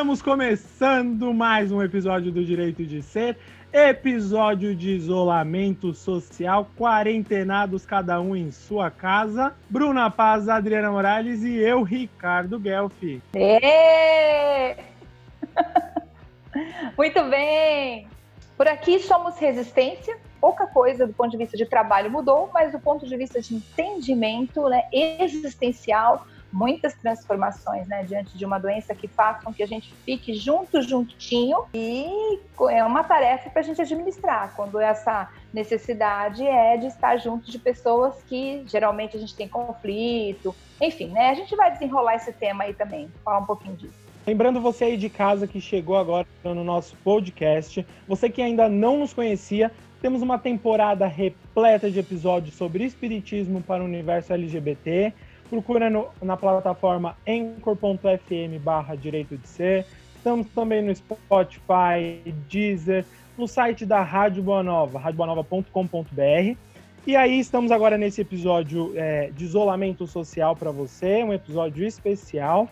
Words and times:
Estamos 0.00 0.22
começando 0.22 1.34
mais 1.34 1.70
um 1.70 1.82
episódio 1.82 2.32
do 2.32 2.42
Direito 2.42 2.86
de 2.86 3.02
Ser, 3.02 3.36
episódio 3.70 4.74
de 4.74 4.92
isolamento 4.92 5.92
social, 5.92 6.66
quarentenados 6.74 7.84
cada 7.84 8.18
um 8.18 8.34
em 8.34 8.50
sua 8.50 8.90
casa. 8.90 9.54
Bruna 9.68 10.10
Paz, 10.10 10.48
Adriana 10.48 10.90
Morales 10.90 11.42
e 11.42 11.58
eu, 11.58 11.82
Ricardo 11.82 12.58
Guelfi. 12.58 13.20
Muito 16.96 17.22
bem! 17.24 18.08
Por 18.56 18.68
aqui 18.68 19.00
somos 19.00 19.36
resistência. 19.36 20.16
Pouca 20.40 20.66
coisa 20.66 21.06
do 21.06 21.12
ponto 21.12 21.30
de 21.30 21.36
vista 21.36 21.58
de 21.58 21.66
trabalho 21.66 22.10
mudou, 22.10 22.48
mas 22.54 22.72
do 22.72 22.80
ponto 22.80 23.06
de 23.06 23.14
vista 23.18 23.38
de 23.38 23.54
entendimento 23.54 24.66
né, 24.66 24.84
existencial, 24.90 26.26
muitas 26.52 26.94
transformações, 26.94 27.86
né, 27.86 28.02
diante 28.04 28.36
de 28.36 28.44
uma 28.44 28.58
doença 28.58 28.94
que 28.94 29.06
façam 29.06 29.52
que 29.52 29.62
a 29.62 29.66
gente 29.66 29.94
fique 30.04 30.34
junto, 30.34 30.82
juntinho, 30.82 31.64
e 31.72 32.38
é 32.70 32.84
uma 32.84 33.04
tarefa 33.04 33.50
para 33.50 33.60
a 33.60 33.64
gente 33.64 33.80
administrar, 33.80 34.52
quando 34.56 34.78
essa 34.78 35.28
necessidade 35.52 36.46
é 36.46 36.76
de 36.76 36.86
estar 36.86 37.16
junto 37.16 37.50
de 37.50 37.58
pessoas 37.58 38.22
que 38.24 38.62
geralmente 38.66 39.16
a 39.16 39.20
gente 39.20 39.34
tem 39.34 39.48
conflito, 39.48 40.54
enfim, 40.80 41.08
né, 41.08 41.30
a 41.30 41.34
gente 41.34 41.54
vai 41.56 41.70
desenrolar 41.70 42.16
esse 42.16 42.32
tema 42.32 42.64
aí 42.64 42.74
também, 42.74 43.08
falar 43.24 43.38
um 43.38 43.46
pouquinho 43.46 43.76
disso. 43.76 44.10
Lembrando 44.26 44.60
você 44.60 44.84
aí 44.84 44.96
de 44.96 45.08
casa 45.08 45.46
que 45.46 45.60
chegou 45.60 45.96
agora 45.96 46.26
no 46.44 46.62
nosso 46.62 46.94
podcast, 46.96 47.84
você 48.06 48.28
que 48.28 48.42
ainda 48.42 48.68
não 48.68 48.98
nos 48.98 49.14
conhecia, 49.14 49.72
temos 50.00 50.22
uma 50.22 50.38
temporada 50.38 51.06
repleta 51.06 51.90
de 51.90 51.98
episódios 51.98 52.54
sobre 52.54 52.84
espiritismo 52.84 53.62
para 53.62 53.82
o 53.82 53.86
universo 53.86 54.32
LGBT, 54.32 55.12
Procura 55.50 55.90
no, 55.90 56.06
na 56.22 56.36
plataforma 56.36 57.16
anchor.fm 57.28 58.62
barra 58.62 58.94
direito 58.94 59.36
de 59.36 59.48
ser. 59.48 59.84
Estamos 60.14 60.46
também 60.54 60.80
no 60.80 60.94
Spotify, 60.94 62.22
Deezer, 62.48 63.04
no 63.36 63.48
site 63.48 63.84
da 63.84 64.00
Rádio 64.00 64.44
Boa 64.44 64.62
Nova, 64.62 65.00
radioboanova.com.br. 65.00 66.56
E 67.04 67.16
aí 67.16 67.40
estamos 67.40 67.72
agora 67.72 67.98
nesse 67.98 68.20
episódio 68.20 68.92
é, 68.94 69.30
de 69.30 69.44
isolamento 69.44 70.06
social 70.06 70.54
para 70.54 70.70
você, 70.70 71.24
um 71.24 71.32
episódio 71.32 71.84
especial. 71.84 72.68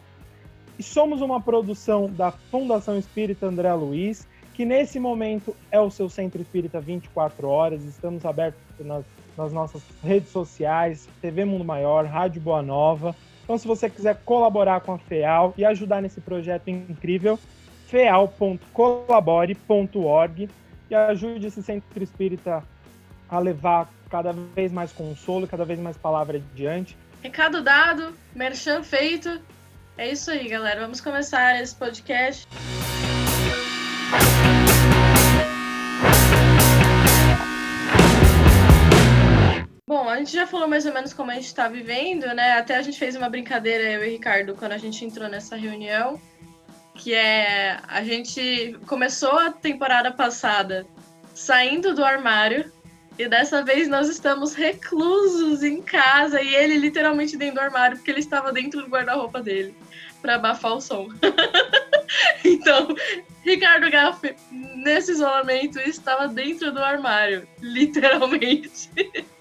E 0.79 0.83
somos 0.83 1.21
uma 1.21 1.41
produção 1.41 2.07
da 2.07 2.31
Fundação 2.31 2.97
Espírita 2.97 3.47
André 3.47 3.73
Luiz, 3.75 4.29
que 4.55 4.65
nesse 4.65 5.01
momento 5.01 5.57
é 5.73 5.81
o 5.81 5.91
seu 5.91 6.09
centro 6.09 6.41
espírita 6.41 6.81
24 6.81 7.49
horas. 7.49 7.83
Estamos 7.83 8.25
abertos 8.25 8.61
nas 8.79 9.05
nas 9.39 9.53
nossas 9.53 9.81
redes 10.03 10.31
sociais, 10.31 11.09
TV 11.23 11.45
Mundo 11.45 11.65
Maior, 11.65 12.05
Rádio 12.05 12.43
Boa 12.43 12.61
Nova. 12.61 13.15
Então, 13.45 13.57
se 13.57 13.69
você 13.69 13.89
quiser 13.89 14.21
colaborar 14.25 14.81
com 14.81 14.93
a 14.93 14.99
FEAL 14.99 15.55
e 15.57 15.65
ajudar 15.65 16.03
nesse 16.03 16.21
projeto 16.21 16.69
incrível, 16.69 17.39
feal.colabore.org 17.87 20.51
e 20.91 20.95
ajude 20.95 21.47
esse 21.47 21.63
centro 21.63 22.03
espírita 22.03 22.65
a 23.29 23.39
levar 23.39 23.89
cada 24.11 24.33
vez 24.33 24.73
mais 24.73 24.91
consolo, 24.93 25.47
cada 25.47 25.65
vez 25.65 25.79
mais 25.79 25.97
palavra 25.97 26.39
adiante. 26.39 26.97
Recado 27.23 27.63
dado, 27.63 28.13
merchan 28.35 28.83
feito. 28.83 29.41
É 29.97 30.11
isso 30.11 30.31
aí, 30.31 30.49
galera. 30.49 30.81
Vamos 30.81 31.01
começar 31.01 31.63
esse 31.63 31.75
podcast. 31.75 32.47
A 40.19 40.21
gente 40.21 40.33
já 40.33 40.49
falou 40.49 40.67
mais 40.67 40.85
ou 40.85 40.93
menos 40.93 41.13
como 41.13 41.31
a 41.31 41.35
gente 41.35 41.47
está 41.47 41.69
vivendo, 41.69 42.27
né? 42.35 42.55
Até 42.55 42.75
a 42.75 42.83
gente 42.83 42.99
fez 42.99 43.15
uma 43.15 43.31
brincadeira, 43.31 43.85
eu 43.85 44.05
e 44.05 44.11
Ricardo, 44.11 44.57
quando 44.57 44.73
a 44.73 44.79
gente 44.79 45.05
entrou 45.05 45.29
nessa 45.29 45.55
reunião, 45.55 46.21
que 46.97 47.15
é 47.15 47.79
a 47.87 48.03
gente 48.03 48.77
começou 48.85 49.39
a 49.39 49.53
temporada 49.53 50.11
passada 50.11 50.85
saindo 51.33 51.95
do 51.95 52.05
armário 52.05 52.73
e 53.17 53.29
dessa 53.29 53.63
vez 53.63 53.87
nós 53.87 54.09
estamos 54.09 54.55
reclusos 54.55 55.63
em 55.63 55.81
casa 55.81 56.43
e 56.43 56.53
ele 56.53 56.79
literalmente 56.79 57.37
dentro 57.37 57.55
do 57.55 57.61
armário 57.61 57.97
porque 57.97 58.11
ele 58.11 58.19
estava 58.19 58.53
dentro 58.53 58.83
do 58.83 58.89
guarda-roupa 58.89 59.41
dele 59.41 59.73
para 60.21 60.35
abafar 60.35 60.75
o 60.75 60.81
som. 60.81 61.07
então, 62.45 62.89
Ricardo 63.45 63.89
Gaff, 63.89 64.35
nesse 64.51 65.13
isolamento, 65.13 65.79
estava 65.79 66.27
dentro 66.27 66.73
do 66.73 66.81
armário, 66.81 67.47
literalmente. 67.61 68.91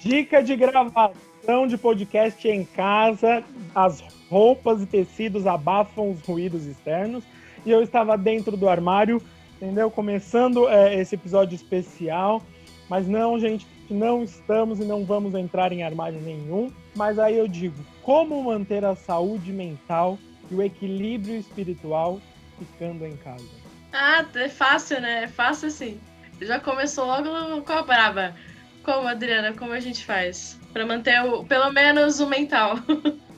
Dica 0.00 0.42
de 0.42 0.56
gravação 0.56 1.66
de 1.68 1.76
podcast 1.76 2.48
em 2.48 2.64
casa. 2.64 3.44
As 3.74 4.02
roupas 4.30 4.80
e 4.80 4.86
tecidos 4.86 5.46
abafam 5.46 6.10
os 6.10 6.22
ruídos 6.22 6.64
externos. 6.64 7.22
E 7.66 7.70
eu 7.70 7.82
estava 7.82 8.16
dentro 8.16 8.56
do 8.56 8.66
armário, 8.66 9.22
entendeu? 9.56 9.90
Começando 9.90 10.66
é, 10.70 10.98
esse 10.98 11.16
episódio 11.16 11.54
especial. 11.54 12.42
Mas 12.88 13.06
não, 13.06 13.38
gente, 13.38 13.66
não 13.90 14.22
estamos 14.24 14.80
e 14.80 14.84
não 14.84 15.04
vamos 15.04 15.34
entrar 15.34 15.70
em 15.70 15.82
armário 15.82 16.18
nenhum. 16.18 16.72
Mas 16.96 17.18
aí 17.18 17.36
eu 17.36 17.46
digo, 17.46 17.76
como 18.02 18.42
manter 18.42 18.82
a 18.86 18.96
saúde 18.96 19.52
mental 19.52 20.18
e 20.50 20.54
o 20.54 20.62
equilíbrio 20.62 21.36
espiritual 21.36 22.22
ficando 22.58 23.04
em 23.04 23.18
casa? 23.18 23.44
Ah, 23.92 24.24
é 24.34 24.48
fácil, 24.48 24.98
né? 25.02 25.24
É 25.24 25.28
fácil 25.28 25.68
assim. 25.68 26.00
Já 26.40 26.58
começou 26.58 27.04
logo 27.04 27.60
com 27.62 27.72
a 27.72 27.82
brava. 27.82 28.34
Como, 28.82 29.06
Adriana, 29.06 29.52
como 29.52 29.72
a 29.72 29.80
gente 29.80 30.04
faz? 30.04 30.58
Para 30.72 30.86
manter 30.86 31.22
o, 31.24 31.44
pelo 31.44 31.70
menos 31.70 32.20
o 32.20 32.26
mental. 32.26 32.76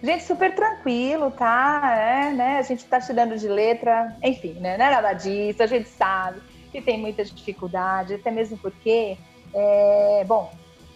Gente, 0.00 0.22
super 0.22 0.54
tranquilo, 0.54 1.30
tá? 1.32 1.92
É, 1.92 2.32
né? 2.32 2.58
A 2.58 2.62
gente 2.62 2.84
tá 2.84 3.00
tirando 3.00 3.36
de 3.36 3.48
letra, 3.48 4.16
enfim, 4.22 4.52
né? 4.54 4.78
Não 4.78 4.84
é 4.84 4.90
nada 4.92 5.12
disso, 5.12 5.60
a 5.60 5.66
gente 5.66 5.88
sabe 5.88 6.40
que 6.70 6.80
tem 6.80 6.98
muita 6.98 7.24
dificuldade, 7.24 8.14
até 8.14 8.30
mesmo 8.30 8.56
porque, 8.58 9.18
é, 9.52 10.24
bom, 10.24 10.52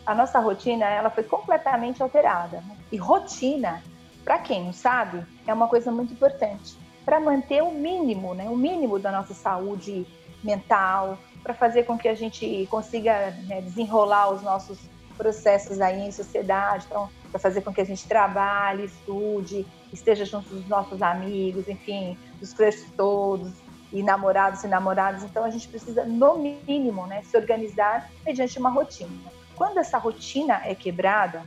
a 0.06 0.14
nossa 0.14 0.38
rotina 0.38 0.84
ela 0.84 1.10
foi 1.10 1.24
completamente 1.24 2.02
alterada. 2.02 2.58
Né? 2.58 2.76
E 2.92 2.96
rotina, 2.96 3.82
para 4.24 4.38
quem 4.38 4.64
não 4.64 4.72
sabe, 4.72 5.24
é 5.46 5.52
uma 5.52 5.66
coisa 5.66 5.90
muito 5.90 6.12
importante 6.12 6.76
para 7.04 7.18
manter 7.18 7.62
o 7.62 7.72
mínimo, 7.72 8.34
né? 8.34 8.44
O 8.48 8.56
mínimo 8.56 8.98
da 9.00 9.10
nossa 9.10 9.34
saúde 9.34 10.06
mental, 10.44 11.18
para 11.42 11.54
fazer 11.54 11.84
com 11.84 11.98
que 11.98 12.08
a 12.08 12.14
gente 12.14 12.66
consiga 12.70 13.30
né, 13.46 13.60
desenrolar 13.60 14.32
os 14.32 14.42
nossos 14.42 14.78
processos 15.16 15.80
aí 15.80 16.00
em 16.00 16.12
sociedade, 16.12 16.86
então, 16.88 17.08
para 17.30 17.38
fazer 17.38 17.62
com 17.62 17.72
que 17.72 17.80
a 17.80 17.84
gente 17.84 18.06
trabalhe, 18.06 18.84
estude, 18.84 19.66
esteja 19.92 20.24
junto 20.24 20.48
dos 20.48 20.66
nossos 20.68 21.02
amigos, 21.02 21.68
enfim, 21.68 22.16
dos 22.40 22.52
crushes 22.52 22.90
todos, 22.96 23.52
e 23.92 24.02
namorados 24.02 24.64
e 24.64 24.68
namoradas. 24.68 25.22
Então, 25.22 25.44
a 25.44 25.50
gente 25.50 25.68
precisa, 25.68 26.04
no 26.04 26.38
mínimo, 26.38 27.06
né, 27.06 27.22
se 27.24 27.36
organizar 27.36 28.10
mediante 28.24 28.58
uma 28.58 28.70
rotina. 28.70 29.10
Quando 29.54 29.78
essa 29.78 29.98
rotina 29.98 30.60
é 30.64 30.74
quebrada, 30.74 31.44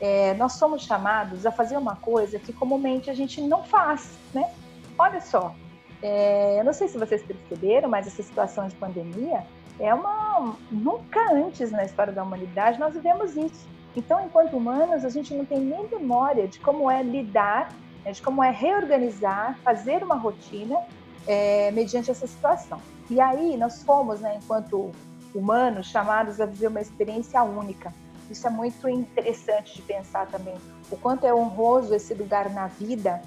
é, 0.00 0.34
nós 0.34 0.52
somos 0.52 0.82
chamados 0.82 1.46
a 1.46 1.50
fazer 1.50 1.76
uma 1.76 1.96
coisa 1.96 2.38
que 2.38 2.52
comumente 2.52 3.08
a 3.08 3.14
gente 3.14 3.40
não 3.40 3.64
faz, 3.64 4.10
né? 4.34 4.50
Olha 4.98 5.20
só, 5.20 5.54
é, 6.02 6.60
eu 6.60 6.64
não 6.64 6.72
sei 6.72 6.88
se 6.88 6.98
vocês 6.98 7.22
perceberam, 7.22 7.88
mas 7.88 8.06
essa 8.06 8.22
situação 8.22 8.68
de 8.68 8.74
pandemia 8.76 9.44
é 9.78 9.92
uma. 9.92 10.56
Nunca 10.70 11.32
antes 11.32 11.70
na 11.70 11.84
história 11.84 12.12
da 12.12 12.22
humanidade 12.22 12.78
nós 12.78 12.94
vivemos 12.94 13.36
isso. 13.36 13.66
Então, 13.94 14.24
enquanto 14.24 14.56
humanos, 14.56 15.04
a 15.04 15.08
gente 15.08 15.32
não 15.32 15.44
tem 15.44 15.58
nem 15.58 15.88
memória 15.88 16.46
de 16.46 16.60
como 16.60 16.90
é 16.90 17.02
lidar, 17.02 17.72
né, 18.04 18.12
de 18.12 18.20
como 18.20 18.44
é 18.44 18.50
reorganizar, 18.50 19.58
fazer 19.64 20.02
uma 20.02 20.16
rotina 20.16 20.78
é, 21.26 21.70
mediante 21.70 22.10
essa 22.10 22.26
situação. 22.26 22.78
E 23.08 23.18
aí 23.20 23.56
nós 23.56 23.82
fomos, 23.82 24.20
né, 24.20 24.38
enquanto 24.42 24.92
humanos, 25.34 25.86
chamados 25.86 26.40
a 26.40 26.46
viver 26.46 26.68
uma 26.68 26.80
experiência 26.80 27.42
única. 27.42 27.92
Isso 28.30 28.46
é 28.46 28.50
muito 28.50 28.86
interessante 28.88 29.76
de 29.76 29.82
pensar 29.82 30.26
também. 30.26 30.56
O 30.90 30.96
quanto 30.96 31.26
é 31.26 31.34
honroso 31.34 31.94
esse 31.94 32.12
lugar 32.12 32.50
na 32.50 32.66
vida. 32.66 33.22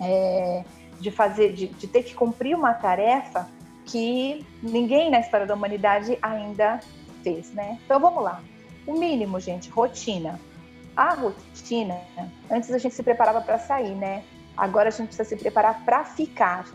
É, 0.00 0.64
de 1.04 1.10
fazer, 1.10 1.52
de, 1.52 1.66
de 1.66 1.86
ter 1.86 2.02
que 2.02 2.14
cumprir 2.14 2.56
uma 2.56 2.72
tarefa 2.72 3.46
que 3.84 4.44
ninguém 4.62 5.10
na 5.10 5.20
história 5.20 5.46
da 5.46 5.54
humanidade 5.54 6.18
ainda 6.22 6.80
fez, 7.22 7.52
né? 7.52 7.78
Então 7.84 8.00
vamos 8.00 8.24
lá. 8.24 8.42
O 8.86 8.98
mínimo, 8.98 9.38
gente, 9.38 9.68
rotina. 9.68 10.40
A 10.96 11.12
rotina, 11.12 12.00
antes 12.50 12.70
a 12.70 12.78
gente 12.78 12.94
se 12.94 13.02
preparava 13.02 13.42
para 13.42 13.58
sair, 13.58 13.94
né? 13.94 14.24
Agora 14.56 14.88
a 14.88 14.90
gente 14.90 15.08
precisa 15.08 15.28
se 15.28 15.36
preparar 15.36 15.84
para 15.84 16.04
ficar. 16.06 16.66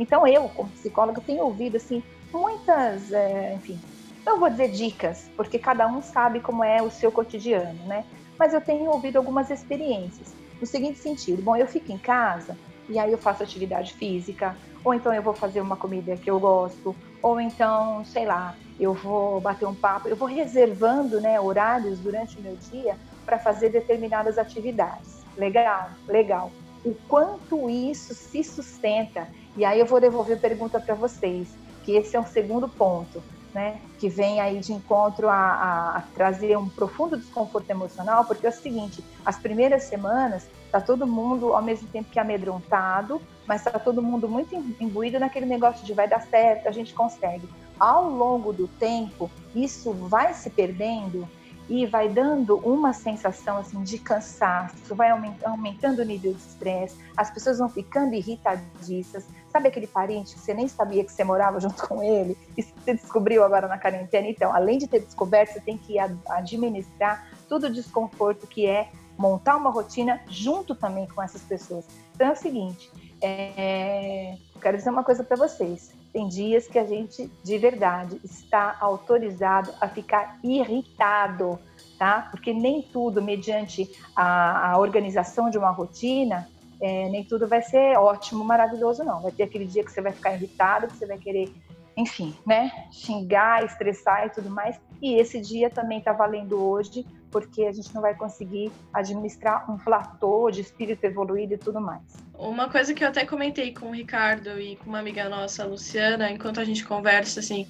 Então 0.00 0.26
eu, 0.26 0.48
como 0.48 0.68
psicóloga, 0.70 1.20
tenho 1.20 1.44
ouvido 1.44 1.76
assim 1.76 2.02
muitas, 2.32 3.12
é, 3.12 3.54
enfim, 3.54 3.78
não 4.24 4.40
vou 4.40 4.50
dizer 4.50 4.72
dicas, 4.72 5.30
porque 5.36 5.58
cada 5.58 5.86
um 5.86 6.02
sabe 6.02 6.40
como 6.40 6.64
é 6.64 6.82
o 6.82 6.90
seu 6.90 7.12
cotidiano, 7.12 7.86
né? 7.86 8.04
Mas 8.36 8.52
eu 8.52 8.60
tenho 8.60 8.90
ouvido 8.90 9.16
algumas 9.16 9.48
experiências 9.48 10.34
no 10.60 10.66
seguinte 10.66 10.98
sentido: 10.98 11.40
bom, 11.40 11.56
eu 11.56 11.68
fico 11.68 11.92
em 11.92 11.98
casa, 11.98 12.58
e 12.88 12.98
aí 12.98 13.12
eu 13.12 13.18
faço 13.18 13.42
atividade 13.42 13.94
física, 13.94 14.56
ou 14.84 14.94
então 14.94 15.12
eu 15.12 15.22
vou 15.22 15.34
fazer 15.34 15.60
uma 15.60 15.76
comida 15.76 16.16
que 16.16 16.30
eu 16.30 16.38
gosto, 16.38 16.94
ou 17.22 17.40
então, 17.40 18.04
sei 18.04 18.24
lá, 18.24 18.54
eu 18.78 18.94
vou 18.94 19.40
bater 19.40 19.66
um 19.66 19.74
papo, 19.74 20.08
eu 20.08 20.16
vou 20.16 20.28
reservando 20.28 21.20
né, 21.20 21.40
horários 21.40 21.98
durante 22.00 22.38
o 22.38 22.42
meu 22.42 22.56
dia 22.56 22.96
para 23.24 23.38
fazer 23.38 23.70
determinadas 23.70 24.38
atividades. 24.38 25.24
Legal, 25.36 25.90
legal. 26.06 26.52
o 26.84 26.94
quanto 27.08 27.68
isso 27.68 28.14
se 28.14 28.44
sustenta. 28.44 29.28
E 29.56 29.64
aí 29.64 29.80
eu 29.80 29.86
vou 29.86 30.00
devolver 30.00 30.36
a 30.36 30.40
pergunta 30.40 30.78
para 30.78 30.94
vocês, 30.94 31.58
que 31.82 31.96
esse 31.96 32.16
é 32.16 32.20
um 32.20 32.26
segundo 32.26 32.68
ponto, 32.68 33.22
né? 33.56 33.80
Que 33.98 34.10
vem 34.10 34.38
aí 34.38 34.60
de 34.60 34.74
encontro 34.74 35.30
a, 35.30 35.34
a, 35.34 35.96
a 35.96 36.00
trazer 36.14 36.58
um 36.58 36.68
profundo 36.68 37.16
desconforto 37.16 37.70
emocional, 37.70 38.26
porque 38.26 38.46
é 38.46 38.50
o 38.50 38.52
seguinte: 38.52 39.02
as 39.24 39.38
primeiras 39.38 39.84
semanas 39.84 40.46
tá 40.70 40.78
todo 40.78 41.06
mundo 41.06 41.54
ao 41.54 41.62
mesmo 41.62 41.88
tempo 41.88 42.10
que 42.10 42.18
amedrontado, 42.18 43.18
mas 43.46 43.64
tá 43.64 43.78
todo 43.78 44.02
mundo 44.02 44.28
muito 44.28 44.54
imbuído 44.78 45.18
naquele 45.18 45.46
negócio 45.46 45.86
de 45.86 45.94
vai 45.94 46.06
dar 46.06 46.20
certo, 46.20 46.68
a 46.68 46.70
gente 46.70 46.92
consegue. 46.92 47.48
Ao 47.80 48.10
longo 48.10 48.52
do 48.52 48.68
tempo, 48.68 49.30
isso 49.54 49.90
vai 49.94 50.34
se 50.34 50.50
perdendo 50.50 51.26
e 51.66 51.86
vai 51.86 52.10
dando 52.10 52.58
uma 52.58 52.92
sensação 52.92 53.56
assim 53.56 53.82
de 53.82 53.98
cansaço, 53.98 54.94
vai 54.94 55.10
aumentando 55.44 56.00
o 56.00 56.04
nível 56.04 56.34
de 56.34 56.40
estresse, 56.40 56.96
as 57.16 57.30
pessoas 57.30 57.58
vão 57.58 57.70
ficando 57.70 58.14
irritadiças. 58.14 59.26
Sabe 59.56 59.68
aquele 59.68 59.86
parente 59.86 60.34
que 60.34 60.40
você 60.40 60.52
nem 60.52 60.68
sabia 60.68 61.02
que 61.02 61.10
você 61.10 61.24
morava 61.24 61.58
junto 61.58 61.88
com 61.88 62.02
ele 62.02 62.36
e 62.58 62.62
você 62.62 62.92
descobriu 62.92 63.42
agora 63.42 63.66
na 63.66 63.78
quarentena? 63.78 64.28
Então, 64.28 64.54
além 64.54 64.76
de 64.76 64.86
ter 64.86 65.00
descoberto, 65.00 65.54
você 65.54 65.60
tem 65.60 65.78
que 65.78 65.98
administrar 65.98 67.26
todo 67.48 67.64
o 67.64 67.72
desconforto 67.72 68.46
que 68.46 68.66
é 68.66 68.90
montar 69.16 69.56
uma 69.56 69.70
rotina 69.70 70.20
junto 70.28 70.74
também 70.74 71.06
com 71.06 71.22
essas 71.22 71.40
pessoas. 71.40 71.86
Então 72.14 72.26
é 72.26 72.32
o 72.32 72.36
seguinte, 72.36 72.92
é... 73.22 74.36
quero 74.60 74.76
dizer 74.76 74.90
uma 74.90 75.02
coisa 75.02 75.24
para 75.24 75.38
vocês. 75.38 75.90
Tem 76.12 76.28
dias 76.28 76.66
que 76.66 76.78
a 76.78 76.84
gente, 76.84 77.32
de 77.42 77.56
verdade, 77.56 78.20
está 78.22 78.76
autorizado 78.78 79.72
a 79.80 79.88
ficar 79.88 80.38
irritado, 80.44 81.58
tá? 81.98 82.28
Porque 82.30 82.52
nem 82.52 82.82
tudo, 82.82 83.22
mediante 83.22 83.90
a, 84.14 84.72
a 84.72 84.78
organização 84.78 85.48
de 85.48 85.56
uma 85.56 85.70
rotina, 85.70 86.46
é, 86.80 87.08
nem 87.08 87.24
tudo 87.24 87.46
vai 87.46 87.62
ser 87.62 87.96
ótimo, 87.96 88.44
maravilhoso, 88.44 89.04
não. 89.04 89.22
Vai 89.22 89.32
ter 89.32 89.44
aquele 89.44 89.66
dia 89.66 89.84
que 89.84 89.90
você 89.90 90.00
vai 90.00 90.12
ficar 90.12 90.34
irritado, 90.34 90.86
que 90.88 90.96
você 90.96 91.06
vai 91.06 91.18
querer, 91.18 91.50
enfim, 91.96 92.34
né? 92.46 92.70
Xingar, 92.92 93.64
estressar 93.64 94.26
e 94.26 94.30
tudo 94.30 94.50
mais. 94.50 94.78
E 95.00 95.14
esse 95.14 95.40
dia 95.40 95.70
também 95.70 95.98
está 95.98 96.12
valendo 96.12 96.62
hoje, 96.62 97.06
porque 97.30 97.64
a 97.64 97.72
gente 97.72 97.94
não 97.94 98.02
vai 98.02 98.14
conseguir 98.14 98.70
administrar 98.92 99.70
um 99.70 99.78
platô 99.78 100.50
de 100.50 100.60
espírito 100.60 101.04
evoluído 101.04 101.54
e 101.54 101.58
tudo 101.58 101.80
mais. 101.80 102.02
Uma 102.38 102.68
coisa 102.68 102.92
que 102.92 103.02
eu 103.02 103.08
até 103.08 103.24
comentei 103.24 103.72
com 103.72 103.86
o 103.86 103.94
Ricardo 103.94 104.60
e 104.60 104.76
com 104.76 104.90
uma 104.90 104.98
amiga 104.98 105.28
nossa, 105.28 105.62
a 105.62 105.66
Luciana, 105.66 106.30
enquanto 106.30 106.60
a 106.60 106.64
gente 106.64 106.84
conversa, 106.84 107.40
assim, 107.40 107.66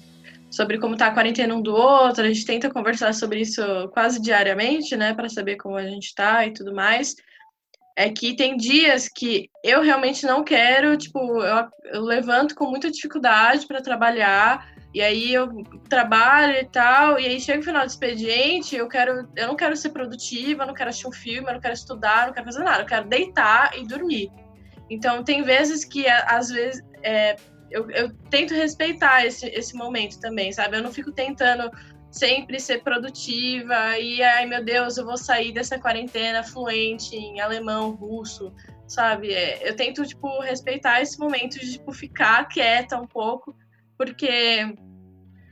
sobre 0.49 0.77
como 0.77 0.97
tá 0.97 1.07
a 1.07 1.13
quarentena 1.13 1.53
um 1.55 1.61
do 1.61 1.73
outro, 1.73 2.23
a 2.23 2.27
gente 2.27 2.45
tenta 2.45 2.69
conversar 2.69 3.13
sobre 3.13 3.41
isso 3.41 3.61
quase 3.89 4.21
diariamente, 4.21 4.95
né, 4.95 5.13
para 5.13 5.29
saber 5.29 5.55
como 5.57 5.75
a 5.75 5.83
gente 5.83 6.13
tá 6.13 6.45
e 6.45 6.51
tudo 6.51 6.73
mais. 6.73 7.15
É 7.99 8.11
que 8.11 8.35
tem 8.35 8.55
dias 8.55 9.09
que 9.09 9.49
eu 9.63 9.81
realmente 9.81 10.23
não 10.23 10.43
quero, 10.43 10.95
tipo, 10.95 11.19
eu, 11.41 11.67
eu 11.85 12.01
levanto 12.03 12.53
com 12.53 12.69
muita 12.69 12.91
dificuldade 12.91 13.65
para 13.65 13.81
trabalhar, 13.81 14.71
e 14.93 15.01
aí 15.01 15.33
eu 15.33 15.49
trabalho 15.89 16.53
e 16.57 16.65
tal, 16.65 17.19
e 17.19 17.25
aí 17.25 17.41
chega 17.41 17.59
o 17.59 17.63
final 17.63 17.83
do 17.83 17.89
expediente, 17.89 18.75
eu 18.75 18.87
quero, 18.87 19.27
eu 19.35 19.47
não 19.47 19.55
quero 19.55 19.75
ser 19.75 19.89
produtiva, 19.89 20.61
eu 20.61 20.67
não 20.67 20.75
quero 20.75 20.91
assistir 20.91 21.07
um 21.07 21.11
filme, 21.11 21.49
eu 21.49 21.55
não 21.55 21.61
quero 21.61 21.73
estudar, 21.73 22.21
eu 22.21 22.27
não 22.27 22.33
quero 22.33 22.45
fazer 22.45 22.63
nada, 22.63 22.83
eu 22.83 22.85
quero 22.85 23.07
deitar 23.07 23.71
e 23.75 23.87
dormir. 23.87 24.29
Então 24.89 25.23
tem 25.23 25.41
vezes 25.41 25.83
que 25.83 26.07
às 26.07 26.49
vezes 26.49 26.83
é, 27.01 27.35
eu, 27.71 27.89
eu, 27.91 28.13
tento 28.29 28.53
respeitar 28.53 29.25
esse, 29.25 29.47
esse 29.47 29.75
momento 29.75 30.19
também, 30.19 30.51
sabe? 30.51 30.77
Eu 30.77 30.83
não 30.83 30.91
fico 30.91 31.11
tentando 31.11 31.69
sempre 32.17 32.59
ser 32.59 32.83
produtiva 32.83 33.97
e 33.99 34.21
ai 34.21 34.45
meu 34.45 34.63
Deus, 34.63 34.97
eu 34.97 35.05
vou 35.05 35.17
sair 35.17 35.51
dessa 35.51 35.79
quarentena 35.79 36.43
fluente 36.43 37.15
em 37.15 37.39
alemão, 37.39 37.91
russo, 37.91 38.53
sabe? 38.87 39.33
É, 39.33 39.69
eu 39.69 39.75
tento 39.75 40.05
tipo 40.05 40.39
respeitar 40.41 41.01
esse 41.01 41.19
momento 41.19 41.59
de 41.59 41.73
tipo 41.73 41.91
ficar 41.91 42.47
quieta 42.47 42.97
um 42.97 43.07
pouco 43.07 43.55
porque 43.97 44.75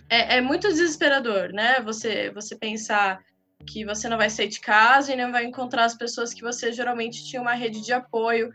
é, 0.09 0.37
é, 0.37 0.41
muito 0.41 0.67
desesperador, 0.67 1.51
né? 1.51 1.81
Você, 1.81 2.31
você 2.31 2.55
pensar 2.55 3.19
que 3.65 3.83
você 3.83 4.07
não 4.07 4.17
vai 4.17 4.29
sair 4.29 4.47
de 4.47 4.59
casa 4.59 5.11
e 5.11 5.15
não 5.15 5.31
vai 5.31 5.45
encontrar 5.45 5.85
as 5.85 5.97
pessoas 5.97 6.33
que 6.33 6.41
você 6.41 6.71
geralmente 6.71 7.25
tinha 7.25 7.41
uma 7.41 7.53
rede 7.53 7.81
de 7.81 7.91
apoio, 7.91 8.51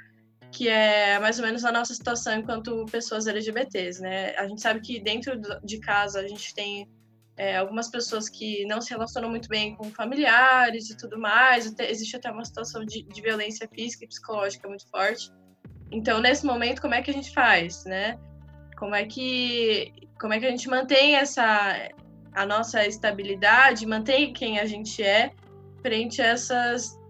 que 0.52 0.68
é 0.68 1.18
mais 1.18 1.38
ou 1.38 1.44
menos 1.44 1.64
a 1.64 1.72
nossa 1.72 1.92
situação 1.92 2.34
enquanto 2.34 2.86
pessoas 2.86 3.26
LGBTs, 3.26 4.00
né? 4.00 4.36
A 4.36 4.46
gente 4.46 4.60
sabe 4.60 4.80
que 4.80 5.00
dentro 5.00 5.32
de 5.64 5.80
casa 5.80 6.20
a 6.20 6.28
gente 6.28 6.54
tem 6.54 6.88
é, 7.40 7.56
algumas 7.56 7.88
pessoas 7.88 8.28
que 8.28 8.66
não 8.66 8.82
se 8.82 8.90
relacionam 8.90 9.30
muito 9.30 9.48
bem 9.48 9.74
com 9.74 9.90
familiares 9.90 10.90
e 10.90 10.96
tudo 10.96 11.18
mais, 11.18 11.74
existe 11.78 12.14
até 12.14 12.30
uma 12.30 12.44
situação 12.44 12.84
de, 12.84 13.02
de 13.02 13.22
violência 13.22 13.66
física 13.74 14.04
e 14.04 14.08
psicológica 14.08 14.68
muito 14.68 14.86
forte. 14.90 15.32
Então, 15.90 16.20
nesse 16.20 16.44
momento, 16.44 16.82
como 16.82 16.92
é 16.92 17.00
que 17.00 17.10
a 17.10 17.14
gente 17.14 17.32
faz, 17.32 17.82
né? 17.86 18.18
Como 18.78 18.94
é 18.94 19.06
que 19.06 19.90
como 20.20 20.34
é 20.34 20.38
que 20.38 20.44
a 20.44 20.50
gente 20.50 20.68
mantém 20.68 21.16
essa 21.16 21.88
a 22.34 22.44
nossa 22.44 22.86
estabilidade, 22.86 23.86
mantém 23.86 24.34
quem 24.34 24.58
a 24.58 24.66
gente 24.66 25.02
é 25.02 25.32
frente 25.80 26.20
a 26.20 26.26
essas 26.26 27.00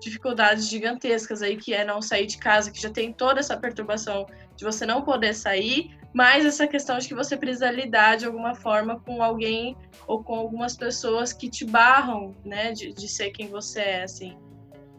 dificuldades 0.00 0.66
gigantescas 0.66 1.42
aí 1.42 1.58
que 1.58 1.74
é 1.74 1.84
não 1.84 2.00
sair 2.00 2.24
de 2.24 2.38
casa, 2.38 2.70
que 2.70 2.80
já 2.80 2.90
tem 2.90 3.12
toda 3.12 3.40
essa 3.40 3.54
perturbação 3.54 4.24
de 4.58 4.64
você 4.64 4.84
não 4.84 5.02
poder 5.02 5.34
sair, 5.34 5.96
mais 6.12 6.44
essa 6.44 6.66
questão 6.66 6.98
de 6.98 7.06
que 7.06 7.14
você 7.14 7.36
precisa 7.36 7.70
lidar 7.70 8.16
de 8.16 8.26
alguma 8.26 8.54
forma 8.54 8.98
com 9.00 9.22
alguém 9.22 9.76
ou 10.04 10.22
com 10.22 10.34
algumas 10.34 10.76
pessoas 10.76 11.32
que 11.32 11.48
te 11.48 11.64
barram, 11.64 12.34
né, 12.44 12.72
de, 12.72 12.92
de 12.92 13.08
ser 13.08 13.30
quem 13.30 13.48
você 13.48 13.80
é, 13.80 14.02
assim. 14.02 14.36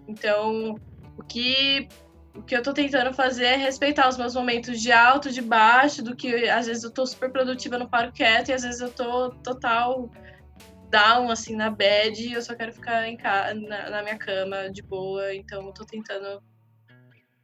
Então, 0.08 0.76
o 1.18 1.24
que 1.24 1.90
o 2.34 2.42
que 2.42 2.56
eu 2.56 2.64
tô 2.64 2.72
tentando 2.72 3.14
fazer 3.14 3.46
é 3.46 3.56
respeitar 3.58 4.08
os 4.08 4.18
meus 4.18 4.34
momentos 4.34 4.80
de 4.80 4.94
alto, 4.94 5.30
de 5.30 5.42
baixo, 5.42 6.02
do 6.02 6.16
que 6.16 6.48
às 6.48 6.68
vezes 6.68 6.86
eu 6.86 6.92
tô 6.92 7.06
super 7.06 7.30
produtiva, 7.30 7.78
no 7.78 7.90
paro 7.90 8.14
quieto, 8.14 8.50
e 8.50 8.54
às 8.54 8.62
vezes 8.62 8.80
eu 8.80 8.90
tô 8.90 9.32
total 9.44 10.10
down, 10.90 11.30
assim, 11.30 11.54
na 11.56 11.70
bed, 11.70 12.30
e 12.30 12.34
eu 12.34 12.42
só 12.42 12.56
quero 12.56 12.72
ficar 12.72 13.10
em 13.10 13.18
casa, 13.18 13.56
na, 13.56 13.90
na 13.90 14.04
minha 14.04 14.18
cama, 14.18 14.70
de 14.70 14.82
boa, 14.82 15.36
então 15.36 15.66
eu 15.66 15.74
tô 15.74 15.84
tentando 15.86 16.42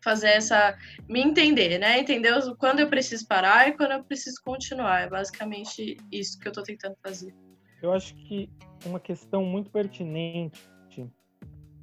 fazer 0.06 0.30
essa. 0.30 0.78
me 1.10 1.22
entender, 1.22 1.78
né? 1.78 2.00
Entender 2.00 2.32
quando 2.58 2.80
eu 2.80 2.88
preciso 2.88 3.28
parar 3.28 3.68
e 3.68 3.74
quando 3.74 3.92
eu 3.92 4.04
preciso 4.06 4.38
continuar. 4.46 5.02
É 5.02 5.10
basicamente 5.10 5.98
isso 6.12 6.40
que 6.40 6.48
eu 6.48 6.54
tô 6.54 6.64
tentando 6.64 6.96
fazer. 7.04 7.34
Eu 7.82 7.92
acho 7.92 8.16
que 8.16 8.50
uma 8.86 9.00
questão 9.00 9.44
muito 9.44 9.70
pertinente 9.70 10.62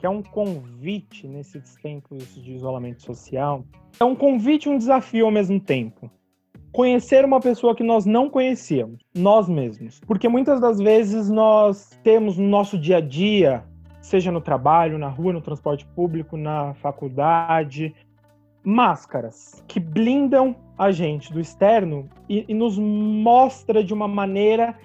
que 0.02 0.06
é 0.06 0.10
um 0.10 0.20
convite 0.20 1.28
nesses 1.28 1.76
tempos 1.76 2.34
de 2.34 2.54
isolamento 2.54 3.00
social. 3.02 3.64
É 4.00 4.04
um 4.04 4.16
convite 4.16 4.64
e 4.64 4.68
um 4.68 4.76
desafio 4.76 5.26
ao 5.26 5.30
mesmo 5.30 5.60
tempo. 5.60 6.10
Conhecer 6.72 7.24
uma 7.24 7.38
pessoa 7.38 7.72
que 7.72 7.84
nós 7.84 8.04
não 8.04 8.28
conhecíamos, 8.28 8.98
nós 9.14 9.48
mesmos. 9.48 10.00
Porque 10.00 10.28
muitas 10.28 10.60
das 10.60 10.80
vezes 10.80 11.30
nós 11.30 11.96
temos 12.02 12.36
no 12.36 12.48
nosso 12.48 12.76
dia 12.76 12.96
a 12.96 13.00
dia, 13.00 13.62
seja 14.00 14.32
no 14.32 14.40
trabalho, 14.40 14.98
na 14.98 15.08
rua, 15.08 15.32
no 15.32 15.40
transporte 15.40 15.86
público, 15.94 16.36
na 16.36 16.74
faculdade, 16.74 17.94
máscaras 18.64 19.62
que 19.66 19.80
blindam 19.80 20.54
a 20.78 20.90
gente 20.90 21.32
do 21.32 21.40
externo 21.40 22.08
e, 22.28 22.44
e 22.48 22.54
nos 22.54 22.78
mostra 22.78 23.82
de 23.82 23.92
uma 23.92 24.08
maneira 24.08 24.76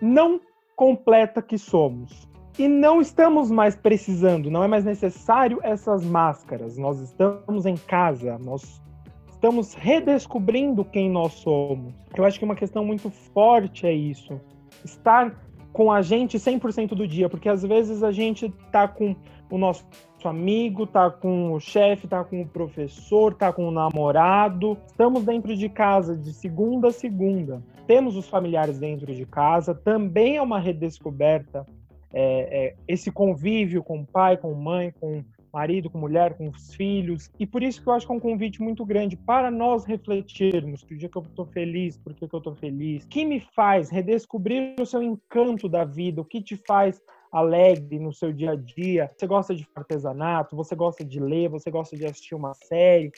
não 0.00 0.40
completa 0.76 1.42
que 1.42 1.58
somos. 1.58 2.28
E 2.58 2.66
não 2.66 3.00
estamos 3.00 3.50
mais 3.50 3.76
precisando, 3.76 4.50
não 4.50 4.64
é 4.64 4.68
mais 4.68 4.84
necessário 4.84 5.60
essas 5.62 6.04
máscaras. 6.04 6.76
Nós 6.76 6.98
estamos 7.00 7.66
em 7.66 7.76
casa, 7.76 8.36
nós 8.38 8.82
estamos 9.28 9.74
redescobrindo 9.74 10.84
quem 10.84 11.08
nós 11.08 11.34
somos. 11.34 11.94
Eu 12.16 12.24
acho 12.24 12.38
que 12.38 12.44
uma 12.44 12.56
questão 12.56 12.84
muito 12.84 13.10
forte 13.10 13.86
é 13.86 13.92
isso. 13.92 14.40
Estar 14.84 15.36
com 15.72 15.92
a 15.92 16.02
gente 16.02 16.38
100% 16.38 16.88
do 16.88 17.06
dia, 17.06 17.28
porque 17.28 17.48
às 17.48 17.62
vezes 17.62 18.02
a 18.02 18.10
gente 18.10 18.52
tá 18.72 18.88
com 18.88 19.14
o 19.50 19.58
nosso 19.58 19.84
amigo, 20.24 20.86
tá 20.86 21.10
com 21.10 21.52
o 21.52 21.60
chefe, 21.60 22.08
tá 22.08 22.24
com 22.24 22.42
o 22.42 22.48
professor, 22.48 23.34
tá 23.34 23.52
com 23.52 23.68
o 23.68 23.70
namorado. 23.70 24.76
Estamos 24.86 25.24
dentro 25.24 25.56
de 25.56 25.68
casa 25.68 26.16
de 26.16 26.32
segunda 26.32 26.88
a 26.88 26.92
segunda. 26.92 27.62
Temos 27.86 28.16
os 28.16 28.28
familiares 28.28 28.78
dentro 28.78 29.14
de 29.14 29.24
casa, 29.24 29.74
também 29.74 30.36
é 30.36 30.42
uma 30.42 30.58
redescoberta 30.58 31.64
é, 32.12 32.66
é, 32.66 32.74
esse 32.86 33.10
convívio 33.10 33.82
com 33.82 34.00
o 34.00 34.06
pai, 34.06 34.36
com 34.36 34.52
mãe, 34.54 34.92
com 34.98 35.22
marido, 35.58 35.90
com 35.90 35.98
mulher, 35.98 36.34
com 36.34 36.48
os 36.48 36.74
filhos. 36.74 37.30
E 37.38 37.46
por 37.46 37.62
isso 37.62 37.82
que 37.82 37.88
eu 37.88 37.92
acho 37.92 38.06
que 38.06 38.12
é 38.12 38.16
um 38.16 38.20
convite 38.20 38.62
muito 38.62 38.84
grande 38.84 39.16
para 39.16 39.50
nós 39.50 39.84
refletirmos 39.84 40.84
que 40.84 40.94
o 40.94 40.96
dia 40.96 41.08
que 41.08 41.18
eu 41.18 41.22
estou 41.22 41.46
feliz, 41.46 41.96
por 41.96 42.14
que, 42.14 42.28
que 42.28 42.34
eu 42.34 42.38
estou 42.38 42.54
feliz, 42.54 43.04
o 43.04 43.08
que 43.08 43.24
me 43.24 43.40
faz 43.40 43.90
redescobrir 43.90 44.76
o 44.80 44.86
seu 44.86 45.02
encanto 45.02 45.68
da 45.68 45.84
vida, 45.84 46.20
o 46.20 46.24
que 46.24 46.40
te 46.40 46.56
faz 46.56 47.02
alegre 47.32 47.98
no 47.98 48.12
seu 48.12 48.32
dia 48.32 48.52
a 48.52 48.56
dia. 48.56 49.10
Você 49.16 49.26
gosta 49.26 49.54
de 49.54 49.66
artesanato, 49.74 50.56
você 50.56 50.74
gosta 50.74 51.04
de 51.04 51.18
ler, 51.20 51.48
você 51.48 51.70
gosta 51.70 51.96
de 51.96 52.06
assistir 52.06 52.34
uma 52.34 52.54
série. 52.54 53.10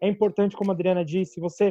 É 0.00 0.08
importante, 0.08 0.56
como 0.56 0.70
a 0.70 0.74
Adriana 0.74 1.04
disse, 1.04 1.40
você 1.40 1.70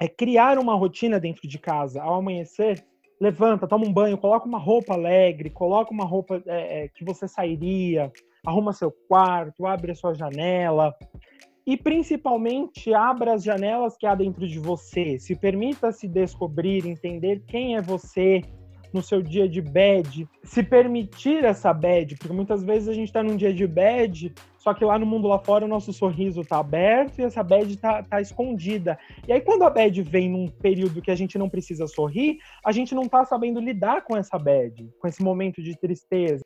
é 0.00 0.08
criar 0.08 0.58
uma 0.58 0.74
rotina 0.74 1.18
dentro 1.20 1.48
de 1.48 1.58
casa. 1.58 2.02
Ao 2.02 2.14
amanhecer, 2.14 2.84
levanta, 3.20 3.66
toma 3.66 3.86
um 3.86 3.92
banho, 3.92 4.18
coloca 4.18 4.46
uma 4.46 4.58
roupa 4.58 4.94
alegre, 4.94 5.50
coloca 5.50 5.92
uma 5.92 6.04
roupa 6.04 6.42
é, 6.46 6.84
é, 6.84 6.88
que 6.88 7.04
você 7.04 7.26
sairia, 7.26 8.12
arruma 8.48 8.72
seu 8.72 8.90
quarto, 8.90 9.66
abre 9.66 9.92
a 9.92 9.94
sua 9.94 10.14
janela. 10.14 10.94
e 11.66 11.76
principalmente 11.76 12.94
abra 12.94 13.34
as 13.34 13.44
janelas 13.44 13.94
que 13.98 14.06
há 14.06 14.14
dentro 14.14 14.48
de 14.48 14.58
você. 14.58 15.18
Se 15.18 15.36
permita 15.36 15.92
se 15.92 16.08
descobrir, 16.08 16.86
entender 16.86 17.42
quem 17.46 17.76
é 17.76 17.82
você 17.82 18.42
no 18.90 19.02
seu 19.02 19.20
dia 19.22 19.46
de 19.46 19.60
bad, 19.60 20.26
se 20.42 20.62
permitir 20.62 21.44
essa 21.44 21.72
bad, 21.72 22.16
porque 22.16 22.32
muitas 22.32 22.64
vezes 22.64 22.88
a 22.88 22.94
gente 22.94 23.08
está 23.08 23.22
num 23.22 23.36
dia 23.36 23.52
de 23.52 23.66
bad, 23.66 24.32
só 24.56 24.72
que 24.74 24.84
lá 24.84 24.98
no 24.98 25.06
mundo 25.06 25.28
lá 25.28 25.38
fora 25.38 25.64
o 25.64 25.68
nosso 25.68 25.92
sorriso 25.92 26.42
tá 26.42 26.58
aberto 26.58 27.18
e 27.18 27.22
essa 27.22 27.42
bad 27.42 27.76
tá, 27.76 28.02
tá 28.02 28.20
escondida. 28.20 28.98
E 29.26 29.32
aí 29.32 29.40
quando 29.40 29.64
a 29.64 29.70
bad 29.70 30.02
vem 30.02 30.30
num 30.30 30.48
período 30.48 31.02
que 31.02 31.10
a 31.10 31.14
gente 31.14 31.38
não 31.38 31.48
precisa 31.48 31.86
sorrir, 31.86 32.38
a 32.64 32.72
gente 32.72 32.94
não 32.94 33.08
tá 33.08 33.24
sabendo 33.24 33.60
lidar 33.60 34.02
com 34.04 34.16
essa 34.16 34.38
bad, 34.38 34.88
com 34.98 35.06
esse 35.06 35.22
momento 35.22 35.62
de 35.62 35.78
tristeza. 35.78 36.42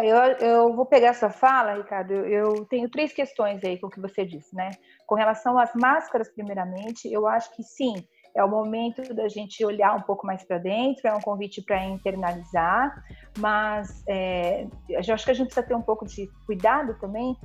Eu, 0.00 0.16
eu 0.46 0.74
vou 0.74 0.86
pegar 0.86 1.08
essa 1.08 1.28
fala, 1.28 1.74
Ricardo. 1.74 2.12
Eu, 2.12 2.26
eu 2.26 2.64
tenho 2.64 2.88
três 2.88 3.12
questões 3.12 3.62
aí 3.62 3.78
com 3.78 3.88
o 3.88 3.90
que 3.90 4.00
você 4.00 4.24
disse, 4.24 4.54
né? 4.54 4.70
Com 5.06 5.14
relação 5.14 5.58
às 5.58 5.74
máscaras, 5.74 6.30
primeiramente, 6.30 7.12
eu 7.12 7.26
acho 7.26 7.54
que 7.54 7.62
sim, 7.62 7.94
é 8.34 8.42
o 8.42 8.48
momento 8.48 9.14
da 9.14 9.28
gente 9.28 9.64
olhar 9.64 9.94
um 9.94 10.00
pouco 10.00 10.26
mais 10.26 10.42
para 10.42 10.58
dentro, 10.58 11.06
é 11.06 11.14
um 11.14 11.20
convite 11.20 11.60
para 11.62 11.84
internalizar, 11.84 13.04
mas 13.38 14.02
é, 14.08 14.66
eu 14.88 15.14
acho 15.14 15.24
que 15.24 15.30
a 15.30 15.34
gente 15.34 15.46
precisa 15.46 15.66
ter 15.66 15.74
um 15.74 15.82
pouco 15.82 16.06
de 16.06 16.30
cuidado 16.46 16.94
também, 16.98 17.36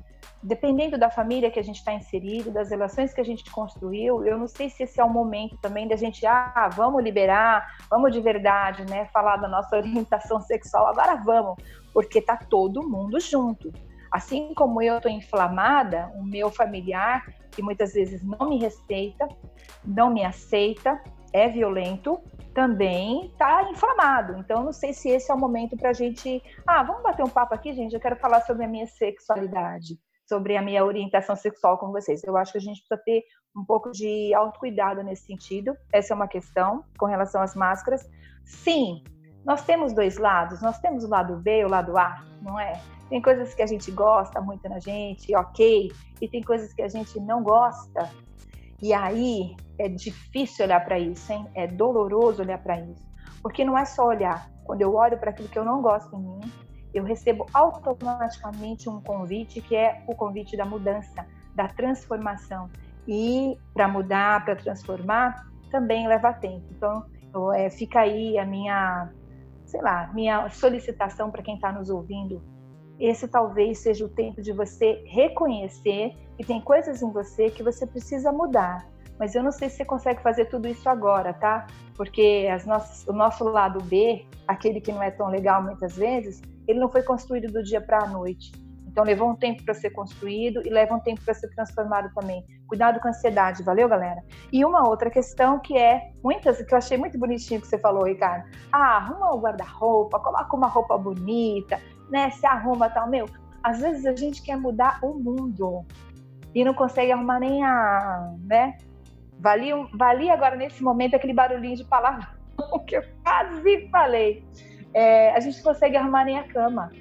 dependendo 0.41 0.97
da 0.97 1.09
família 1.09 1.51
que 1.51 1.59
a 1.59 1.63
gente 1.63 1.77
está 1.77 1.93
inserido, 1.93 2.51
das 2.51 2.69
relações 2.69 3.13
que 3.13 3.19
a 3.19 3.25
gente 3.25 3.49
construiu. 3.51 4.25
Eu 4.25 4.37
não 4.37 4.47
sei 4.47 4.69
se 4.69 4.83
esse 4.83 4.99
é 4.99 5.03
o 5.03 5.09
momento 5.09 5.57
também 5.57 5.87
da 5.87 5.95
gente, 5.95 6.25
ah, 6.25 6.69
vamos 6.73 7.03
liberar, 7.03 7.67
vamos 7.89 8.13
de 8.13 8.21
verdade, 8.21 8.85
né, 8.89 9.05
falar 9.07 9.37
da 9.37 9.47
nossa 9.47 9.75
orientação 9.77 10.39
sexual, 10.39 10.87
agora 10.87 11.15
vamos, 11.15 11.55
porque 11.93 12.21
tá 12.21 12.37
todo 12.37 12.87
mundo 12.87 13.19
junto. 13.19 13.71
Assim 14.09 14.53
como 14.53 14.81
eu 14.81 14.97
estou 14.97 15.11
inflamada, 15.11 16.09
o 16.15 16.23
meu 16.23 16.49
familiar, 16.49 17.25
que 17.57 17.63
muitas 17.63 17.93
vezes 17.93 18.23
não 18.23 18.47
me 18.47 18.59
respeita, 18.59 19.27
não 19.83 20.13
me 20.13 20.23
aceita, 20.23 21.01
é 21.33 21.49
violento, 21.49 22.21
também 22.53 23.25
está 23.25 23.63
inflamado. 23.71 24.37
Então, 24.37 24.63
não 24.63 24.71
sei 24.71 24.93
se 24.93 25.09
esse 25.09 25.31
é 25.31 25.33
o 25.33 25.39
momento 25.39 25.75
para 25.75 25.89
a 25.89 25.93
gente. 25.93 26.39
Ah, 26.67 26.83
vamos 26.83 27.01
bater 27.01 27.25
um 27.25 27.29
papo 27.29 27.55
aqui, 27.55 27.73
gente. 27.73 27.95
Eu 27.95 27.99
quero 27.99 28.15
falar 28.15 28.41
sobre 28.41 28.63
a 28.63 28.67
minha 28.67 28.85
sexualidade, 28.85 29.97
sobre 30.29 30.55
a 30.55 30.61
minha 30.61 30.85
orientação 30.85 31.35
sexual 31.35 31.79
com 31.79 31.91
vocês. 31.91 32.23
Eu 32.23 32.37
acho 32.37 32.51
que 32.51 32.59
a 32.59 32.61
gente 32.61 32.79
precisa 32.81 33.01
ter 33.03 33.23
um 33.55 33.65
pouco 33.65 33.89
de 33.91 34.31
autocuidado 34.35 35.01
nesse 35.01 35.25
sentido. 35.25 35.75
Essa 35.91 36.13
é 36.13 36.15
uma 36.15 36.27
questão 36.27 36.83
com 36.99 37.07
relação 37.07 37.41
às 37.41 37.55
máscaras. 37.55 38.07
Sim, 38.45 39.03
nós 39.43 39.65
temos 39.65 39.93
dois 39.93 40.17
lados, 40.17 40.61
nós 40.61 40.79
temos 40.79 41.03
o 41.03 41.09
lado 41.09 41.37
B 41.37 41.61
e 41.61 41.65
o 41.65 41.69
lado 41.69 41.97
A, 41.97 42.23
não 42.39 42.59
é? 42.59 42.79
Tem 43.09 43.21
coisas 43.21 43.53
que 43.53 43.61
a 43.61 43.65
gente 43.65 43.89
gosta 43.91 44.41
muito 44.41 44.67
na 44.67 44.79
gente, 44.79 45.35
ok, 45.35 45.91
e 46.21 46.27
tem 46.27 46.41
coisas 46.41 46.73
que 46.73 46.81
a 46.81 46.87
gente 46.87 47.19
não 47.19 47.41
gosta. 47.41 48.09
E 48.81 48.93
aí 48.93 49.55
é 49.79 49.87
difícil 49.87 50.65
olhar 50.65 50.83
para 50.83 50.99
isso, 50.99 51.31
hein? 51.31 51.47
É 51.55 51.67
doloroso 51.67 52.41
olhar 52.41 52.57
para 52.59 52.79
isso. 52.79 53.05
Porque 53.41 53.63
não 53.63 53.77
é 53.77 53.85
só 53.85 54.07
olhar. 54.07 54.49
Quando 54.65 54.81
eu 54.81 54.93
olho 54.93 55.17
para 55.17 55.31
aquilo 55.31 55.47
que 55.47 55.57
eu 55.57 55.65
não 55.65 55.81
gosto 55.81 56.15
em 56.15 56.19
mim, 56.19 56.51
eu 56.93 57.03
recebo 57.03 57.45
automaticamente 57.53 58.89
um 58.89 59.01
convite 59.01 59.61
que 59.61 59.75
é 59.75 60.03
o 60.07 60.15
convite 60.15 60.57
da 60.57 60.65
mudança, 60.65 61.25
da 61.55 61.67
transformação. 61.67 62.69
E 63.07 63.57
para 63.73 63.87
mudar, 63.87 64.43
para 64.43 64.55
transformar, 64.55 65.47
também 65.71 66.07
leva 66.07 66.33
tempo. 66.33 66.65
Então, 66.71 67.05
é, 67.53 67.69
fica 67.69 68.01
aí 68.01 68.37
a 68.37 68.45
minha 68.45 69.09
sei 69.67 69.81
lá, 69.81 70.09
minha 70.13 70.49
solicitação 70.49 71.29
para 71.29 71.43
quem 71.43 71.55
está 71.55 71.71
nos 71.71 71.89
ouvindo, 71.89 72.41
esse 72.99 73.27
talvez 73.27 73.79
seja 73.79 74.05
o 74.05 74.09
tempo 74.09 74.41
de 74.41 74.51
você 74.51 75.03
reconhecer 75.05 76.15
que 76.37 76.45
tem 76.45 76.61
coisas 76.61 77.01
em 77.01 77.11
você 77.11 77.49
que 77.49 77.63
você 77.63 77.85
precisa 77.85 78.31
mudar. 78.31 78.87
Mas 79.19 79.33
eu 79.33 79.43
não 79.43 79.51
sei 79.51 79.69
se 79.69 79.77
você 79.77 79.85
consegue 79.85 80.21
fazer 80.21 80.45
tudo 80.45 80.67
isso 80.67 80.87
agora, 80.87 81.33
tá? 81.33 81.65
Porque 81.95 82.47
as 82.51 82.65
nossas, 82.65 83.07
o 83.07 83.13
nosso 83.13 83.43
lado 83.43 83.83
B, 83.83 84.25
aquele 84.47 84.79
que 84.79 84.91
não 84.91 85.01
é 85.01 85.09
tão 85.09 85.27
legal 85.27 85.63
muitas 85.63 85.95
vezes, 85.95 86.41
ele 86.67 86.79
não 86.79 86.89
foi 86.89 87.01
construído 87.01 87.51
do 87.51 87.63
dia 87.63 87.81
para 87.81 88.03
a 88.03 88.07
noite. 88.07 88.51
Então 88.97 89.05
levou 89.05 89.29
um 89.29 89.35
tempo 89.35 89.63
para 89.63 89.75
ser 89.75 89.91
construído 89.91 90.59
e 90.65 90.69
leva 90.71 90.95
um 90.95 90.99
tempo 90.99 91.21
para 91.23 91.33
ser 91.33 91.47
transformado 91.49 92.11
também. 92.15 92.43
Cuidado 92.67 92.99
com 92.99 93.07
a 93.07 93.11
ansiedade, 93.11 93.61
valeu, 93.61 93.87
galera? 93.87 94.23
E 94.51 94.65
uma 94.65 94.87
outra 94.87 95.11
questão 95.11 95.59
que 95.59 95.77
é 95.77 96.11
muitas 96.23 96.61
que 96.63 96.73
eu 96.73 96.77
achei 96.79 96.97
muito 96.97 97.17
bonitinho 97.17 97.61
que 97.61 97.67
você 97.67 97.77
falou, 97.77 98.05
Ricardo. 98.05 98.49
Ah, 98.71 98.97
arruma 98.97 99.35
o 99.35 99.39
guarda-roupa, 99.39 100.19
coloca 100.19 100.55
uma 100.55 100.67
roupa 100.67 100.97
bonita, 100.97 101.79
né? 102.09 102.29
Se 102.31 102.45
arruma 102.45 102.89
tal, 102.89 103.09
meu. 103.09 103.27
Às 103.63 103.81
vezes 103.81 104.05
a 104.05 104.15
gente 104.15 104.41
quer 104.41 104.57
mudar 104.57 104.99
o 105.03 105.13
mundo 105.13 105.85
e 106.53 106.63
não 106.63 106.73
consegue 106.73 107.11
arrumar 107.11 107.39
nem 107.39 107.63
a, 107.63 108.33
né? 108.41 108.77
Valia, 109.39 109.75
valia 109.93 110.33
agora 110.33 110.55
nesse 110.55 110.83
momento 110.83 111.15
aquele 111.15 111.33
barulhinho 111.33 111.75
de 111.75 111.83
palavra 111.83 112.27
que 112.87 112.97
eu 112.97 113.03
quase 113.23 113.87
falei. 113.89 114.43
É, 114.93 115.31
a 115.35 115.39
gente 115.39 115.61
consegue 115.61 115.97
arrumar 115.97 116.25
nem 116.25 116.39
a 116.39 116.47
cama. 116.47 116.91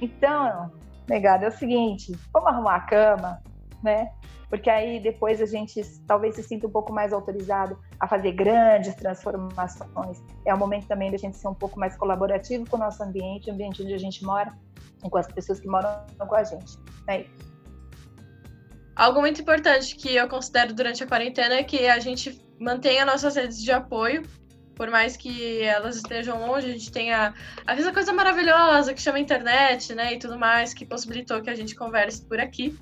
Então, 0.00 0.72
negado, 1.08 1.44
é 1.44 1.48
o 1.48 1.52
seguinte, 1.52 2.12
vamos 2.32 2.48
arrumar 2.48 2.76
a 2.76 2.80
cama, 2.80 3.42
né? 3.82 4.10
Porque 4.48 4.68
aí 4.68 5.00
depois 5.00 5.40
a 5.40 5.46
gente 5.46 5.82
talvez 6.06 6.34
se 6.34 6.42
sinta 6.42 6.66
um 6.66 6.70
pouco 6.70 6.92
mais 6.92 7.12
autorizado 7.12 7.78
a 7.98 8.06
fazer 8.06 8.32
grandes 8.32 8.94
transformações. 8.94 10.22
É 10.46 10.54
o 10.54 10.58
momento 10.58 10.86
também 10.86 11.10
da 11.10 11.16
gente 11.16 11.36
ser 11.36 11.48
um 11.48 11.54
pouco 11.54 11.80
mais 11.80 11.96
colaborativo 11.96 12.68
com 12.68 12.76
o 12.76 12.80
nosso 12.80 13.02
ambiente, 13.02 13.50
o 13.50 13.54
ambiente 13.54 13.82
onde 13.82 13.94
a 13.94 13.98
gente 13.98 14.24
mora 14.24 14.52
e 15.04 15.08
com 15.08 15.18
as 15.18 15.26
pessoas 15.26 15.58
que 15.58 15.66
moram 15.66 16.04
com 16.18 16.34
a 16.34 16.44
gente. 16.44 16.76
É 17.08 17.22
isso. 17.22 17.52
Algo 18.94 19.20
muito 19.20 19.40
importante 19.40 19.96
que 19.96 20.14
eu 20.14 20.28
considero 20.28 20.74
durante 20.74 21.02
a 21.02 21.06
quarentena 21.06 21.54
é 21.54 21.62
que 21.62 21.86
a 21.86 21.98
gente 21.98 22.44
mantenha 22.60 23.06
nossas 23.06 23.36
redes 23.36 23.62
de 23.62 23.72
apoio 23.72 24.22
por 24.74 24.90
mais 24.90 25.16
que 25.16 25.62
elas 25.62 25.96
estejam 25.96 26.46
longe, 26.46 26.66
a 26.66 26.72
gente 26.72 26.90
tenha 26.90 27.34
essa 27.66 27.92
coisa 27.92 28.12
maravilhosa 28.12 28.94
que 28.94 29.00
chama 29.00 29.20
internet, 29.20 29.94
né, 29.94 30.14
e 30.14 30.18
tudo 30.18 30.38
mais, 30.38 30.74
que 30.74 30.84
possibilitou 30.84 31.40
que 31.40 31.50
a 31.50 31.54
gente 31.54 31.74
converse 31.74 32.26
por 32.26 32.40
aqui, 32.40 32.76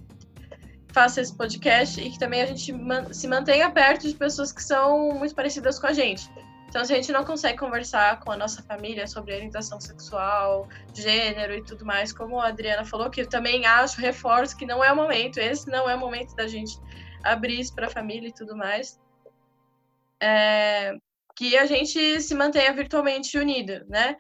faça 0.93 1.21
esse 1.21 1.35
podcast 1.35 2.01
e 2.01 2.11
que 2.11 2.19
também 2.19 2.43
a 2.43 2.47
gente 2.47 2.75
se 3.13 3.29
mantenha 3.29 3.71
perto 3.71 4.09
de 4.09 4.15
pessoas 4.15 4.53
que 4.53 4.63
são 4.63 5.11
muito 5.11 5.35
parecidas 5.35 5.79
com 5.79 5.87
a 5.87 5.93
gente. 5.93 6.31
Então, 6.71 6.85
se 6.85 6.93
a 6.93 6.97
gente 6.97 7.11
não 7.11 7.25
consegue 7.25 7.59
conversar 7.59 8.21
com 8.21 8.31
a 8.31 8.37
nossa 8.37 8.63
família 8.63 9.05
sobre 9.09 9.35
orientação 9.35 9.81
sexual, 9.81 10.69
gênero 10.95 11.53
e 11.53 11.65
tudo 11.65 11.85
mais, 11.85 12.13
como 12.13 12.39
a 12.39 12.47
Adriana 12.47 12.85
falou, 12.85 13.11
que 13.11 13.23
eu 13.23 13.29
também 13.29 13.67
acho, 13.67 14.01
reforço 14.01 14.57
que 14.57 14.65
não 14.65 14.83
é 14.83 14.93
o 14.93 14.97
momento, 14.97 15.39
esse 15.39 15.69
não 15.69 15.91
é 15.91 15.97
o 15.97 15.99
momento 15.99 16.35
da 16.37 16.47
gente 16.47 16.79
abrir 17.25 17.59
isso 17.59 17.75
para 17.75 17.89
a 17.89 17.91
família 17.91 18.29
e 18.29 18.33
tudo 18.33 18.57
mais. 18.57 19.01
É, 20.23 20.95
que 21.35 21.59
a 21.59 21.67
gente 21.67 22.21
se 22.21 22.35
mantenha 22.37 22.73
virtualmente 22.73 23.37
unido, 23.37 23.85
né? 23.89 24.17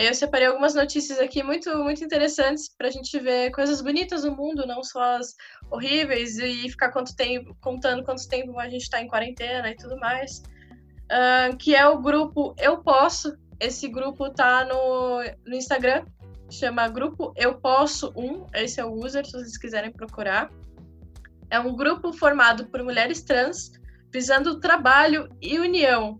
E 0.00 0.02
aí 0.04 0.08
eu 0.08 0.14
separei 0.14 0.46
algumas 0.46 0.74
notícias 0.74 1.18
aqui 1.18 1.42
muito, 1.42 1.76
muito 1.84 2.02
interessantes 2.02 2.70
para 2.74 2.88
a 2.88 2.90
gente 2.90 3.18
ver 3.20 3.50
coisas 3.50 3.82
bonitas 3.82 4.24
no 4.24 4.34
mundo, 4.34 4.66
não 4.66 4.82
só 4.82 5.18
as 5.18 5.34
horríveis, 5.70 6.38
e 6.38 6.70
ficar 6.70 6.90
quanto 6.90 7.14
tempo, 7.14 7.54
contando 7.60 8.02
quanto 8.02 8.26
tempo 8.26 8.58
a 8.58 8.66
gente 8.66 8.84
está 8.84 9.02
em 9.02 9.06
quarentena 9.06 9.68
e 9.68 9.76
tudo 9.76 9.98
mais. 9.98 10.38
Uh, 11.12 11.54
que 11.58 11.74
é 11.74 11.86
o 11.86 12.00
grupo 12.00 12.54
Eu 12.58 12.78
Posso. 12.78 13.36
Esse 13.60 13.88
grupo 13.88 14.30
tá 14.30 14.64
no, 14.64 15.22
no 15.46 15.54
Instagram, 15.54 16.06
chama 16.50 16.88
Grupo 16.88 17.34
Eu 17.36 17.60
Posso 17.60 18.10
1, 18.16 18.46
esse 18.54 18.80
é 18.80 18.84
o 18.86 18.94
user, 18.94 19.26
se 19.26 19.32
vocês 19.32 19.58
quiserem 19.58 19.92
procurar. 19.92 20.50
É 21.50 21.60
um 21.60 21.76
grupo 21.76 22.10
formado 22.10 22.64
por 22.68 22.82
mulheres 22.82 23.20
trans, 23.20 23.70
visando 24.10 24.60
trabalho 24.60 25.28
e 25.42 25.58
união 25.58 26.18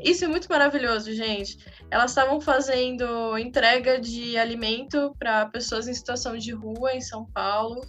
isso 0.00 0.24
é 0.24 0.28
muito 0.28 0.48
maravilhoso, 0.48 1.12
gente. 1.12 1.58
Elas 1.90 2.10
estavam 2.10 2.40
fazendo 2.40 3.38
entrega 3.38 4.00
de 4.00 4.36
alimento 4.36 5.14
para 5.18 5.46
pessoas 5.46 5.88
em 5.88 5.94
situação 5.94 6.36
de 6.36 6.52
rua 6.52 6.94
em 6.94 7.00
São 7.00 7.24
Paulo. 7.26 7.80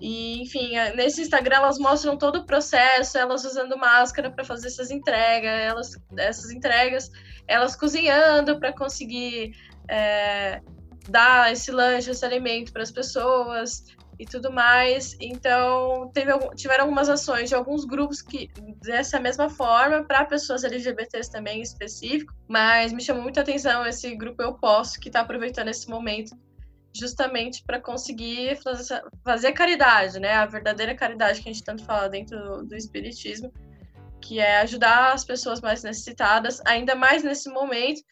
E, 0.00 0.42
enfim, 0.42 0.72
nesse 0.94 1.22
Instagram 1.22 1.56
elas 1.56 1.78
mostram 1.78 2.16
todo 2.16 2.36
o 2.36 2.46
processo, 2.46 3.18
elas 3.18 3.44
usando 3.44 3.76
máscara 3.76 4.30
para 4.30 4.44
fazer 4.44 4.68
essas 4.68 4.90
entregas, 4.90 5.50
elas, 5.50 5.96
essas 6.16 6.50
entregas, 6.52 7.10
elas 7.48 7.74
cozinhando 7.74 8.60
para 8.60 8.72
conseguir 8.72 9.56
é, 9.88 10.60
dar 11.08 11.52
esse 11.52 11.72
lanche, 11.72 12.10
esse 12.10 12.24
alimento 12.24 12.72
para 12.72 12.82
as 12.82 12.92
pessoas 12.92 13.84
e 14.18 14.26
tudo 14.26 14.52
mais. 14.52 15.16
Então, 15.20 16.10
teve, 16.12 16.32
tiveram 16.56 16.84
algumas 16.84 17.08
ações 17.08 17.48
de 17.48 17.54
alguns 17.54 17.84
grupos 17.84 18.20
que 18.20 18.50
dessa 18.82 19.20
mesma 19.20 19.48
forma, 19.48 20.04
para 20.04 20.24
pessoas 20.24 20.64
LGBTs 20.64 21.30
também 21.30 21.60
em 21.60 21.62
específico, 21.62 22.34
mas 22.48 22.92
me 22.92 23.02
chamou 23.02 23.22
muita 23.22 23.42
atenção 23.42 23.86
esse 23.86 24.14
grupo 24.16 24.42
Eu 24.42 24.54
Posso, 24.54 24.98
que 24.98 25.08
está 25.08 25.20
aproveitando 25.20 25.68
esse 25.68 25.88
momento 25.88 26.36
justamente 26.92 27.62
para 27.64 27.80
conseguir 27.80 28.58
fazer, 29.24 29.52
caridade, 29.52 30.18
né? 30.18 30.32
A 30.34 30.46
verdadeira 30.46 30.94
caridade 30.94 31.40
que 31.40 31.48
a 31.48 31.52
gente 31.52 31.62
tanto 31.62 31.84
fala 31.84 32.08
dentro 32.08 32.38
do, 32.38 32.66
do 32.66 32.76
Espiritismo, 32.76 33.52
que 34.20 34.40
é 34.40 34.60
ajudar 34.60 35.12
as 35.12 35.24
pessoas 35.24 35.60
mais 35.60 35.84
necessitadas, 35.84 36.60
ainda 36.66 36.96
mais 36.96 37.22
nesse 37.22 37.48
momento 37.50 38.02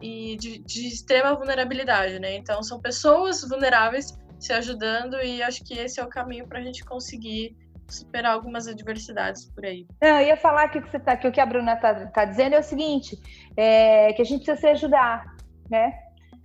e 0.00 0.36
de, 0.36 0.58
de 0.58 0.86
extrema 0.86 1.34
vulnerabilidade, 1.34 2.20
né? 2.20 2.36
Então, 2.36 2.62
são 2.62 2.80
pessoas 2.80 3.42
vulneráveis 3.42 4.16
se 4.38 4.52
ajudando 4.52 5.16
e 5.22 5.42
acho 5.42 5.64
que 5.64 5.74
esse 5.74 6.00
é 6.00 6.04
o 6.04 6.08
caminho 6.08 6.46
para 6.46 6.58
a 6.58 6.62
gente 6.62 6.84
conseguir 6.84 7.56
superar 7.88 8.32
algumas 8.32 8.66
adversidades 8.66 9.44
por 9.50 9.64
aí. 9.64 9.86
Não, 10.02 10.20
eu 10.20 10.28
ia 10.28 10.36
falar 10.36 10.68
que, 10.68 10.80
você 10.80 10.98
tá, 10.98 11.16
que 11.16 11.26
o 11.26 11.32
que 11.32 11.40
a 11.40 11.46
Bruna 11.46 11.74
está 11.74 12.06
tá 12.06 12.24
dizendo 12.24 12.54
é 12.54 12.58
o 12.58 12.62
seguinte, 12.62 13.18
é, 13.56 14.12
que 14.12 14.22
a 14.22 14.24
gente 14.24 14.44
precisa 14.44 14.60
se 14.60 14.66
ajudar, 14.66 15.36
né? 15.70 15.92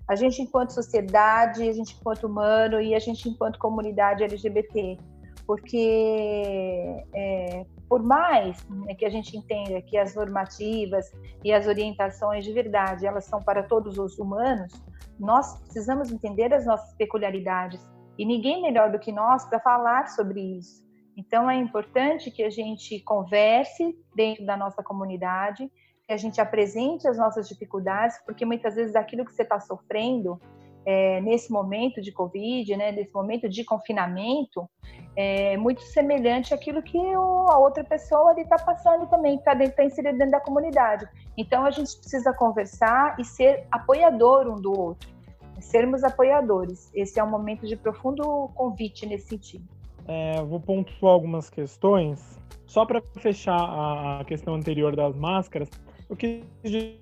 A 0.07 0.15
gente 0.15 0.41
enquanto 0.41 0.71
sociedade, 0.71 1.67
a 1.67 1.73
gente 1.73 1.95
enquanto 1.99 2.25
humano 2.27 2.81
e 2.81 2.93
a 2.93 2.99
gente 2.99 3.27
enquanto 3.29 3.57
comunidade 3.57 4.23
LGBT, 4.23 4.97
porque 5.47 7.05
é, 7.13 7.65
por 7.91 8.01
mais 8.01 8.65
né, 8.69 8.95
que 8.95 9.03
a 9.03 9.09
gente 9.09 9.35
entenda 9.35 9.81
que 9.81 9.97
as 9.97 10.15
normativas 10.15 11.11
e 11.43 11.51
as 11.51 11.67
orientações 11.67 12.45
de 12.45 12.53
verdade 12.53 13.05
elas 13.05 13.25
são 13.25 13.43
para 13.43 13.63
todos 13.63 13.97
os 13.97 14.17
humanos, 14.17 14.71
nós 15.19 15.59
precisamos 15.59 16.09
entender 16.09 16.53
as 16.53 16.65
nossas 16.65 16.95
peculiaridades 16.95 17.85
e 18.17 18.25
ninguém 18.25 18.61
melhor 18.61 18.93
do 18.93 18.97
que 18.97 19.11
nós 19.11 19.43
para 19.43 19.59
falar 19.59 20.07
sobre 20.07 20.39
isso. 20.39 20.81
Então 21.17 21.51
é 21.51 21.57
importante 21.57 22.31
que 22.31 22.43
a 22.43 22.49
gente 22.49 22.97
converse 23.01 23.93
dentro 24.15 24.45
da 24.45 24.55
nossa 24.55 24.81
comunidade, 24.81 25.69
que 26.07 26.13
a 26.13 26.17
gente 26.17 26.39
apresente 26.39 27.09
as 27.09 27.17
nossas 27.17 27.45
dificuldades, 27.49 28.17
porque 28.25 28.45
muitas 28.45 28.75
vezes 28.75 28.95
aquilo 28.95 29.25
que 29.25 29.33
você 29.33 29.43
está 29.43 29.59
sofrendo 29.59 30.39
é, 30.85 31.21
nesse 31.21 31.51
momento 31.51 32.01
de 32.01 32.11
Covid, 32.11 32.75
né, 32.75 32.91
nesse 32.91 33.13
momento 33.13 33.47
de 33.47 33.63
confinamento, 33.63 34.67
é 35.15 35.57
muito 35.57 35.81
semelhante 35.81 36.53
àquilo 36.53 36.81
que 36.81 36.97
a 36.97 37.57
outra 37.57 37.83
pessoa 37.83 38.33
está 38.39 38.57
passando 38.57 39.07
também, 39.07 39.35
está 39.35 39.55
tá 39.55 39.83
inserida 39.83 40.17
dentro 40.17 40.31
da 40.31 40.39
comunidade. 40.39 41.07
Então, 41.37 41.65
a 41.65 41.71
gente 41.71 41.95
precisa 41.97 42.33
conversar 42.33 43.15
e 43.19 43.25
ser 43.25 43.65
apoiador 43.71 44.47
um 44.47 44.55
do 44.55 44.71
outro, 44.77 45.09
sermos 45.59 46.03
apoiadores. 46.03 46.89
Esse 46.93 47.19
é 47.19 47.23
um 47.23 47.29
momento 47.29 47.67
de 47.67 47.75
profundo 47.75 48.49
convite 48.55 49.05
nesse 49.05 49.27
sentido. 49.27 49.65
É, 50.07 50.41
vou 50.43 50.59
pontuar 50.59 51.13
algumas 51.13 51.49
questões. 51.49 52.39
Só 52.65 52.85
para 52.85 53.01
fechar 53.17 53.59
a 53.59 54.23
questão 54.25 54.55
anterior 54.55 54.95
das 54.95 55.15
máscaras, 55.15 55.69
eu 56.09 56.15
quis 56.15 56.43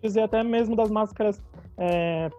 dizer 0.02 0.22
até 0.22 0.44
mesmo 0.44 0.76
das 0.76 0.90
máscaras 0.90 1.40
é, 1.78 2.30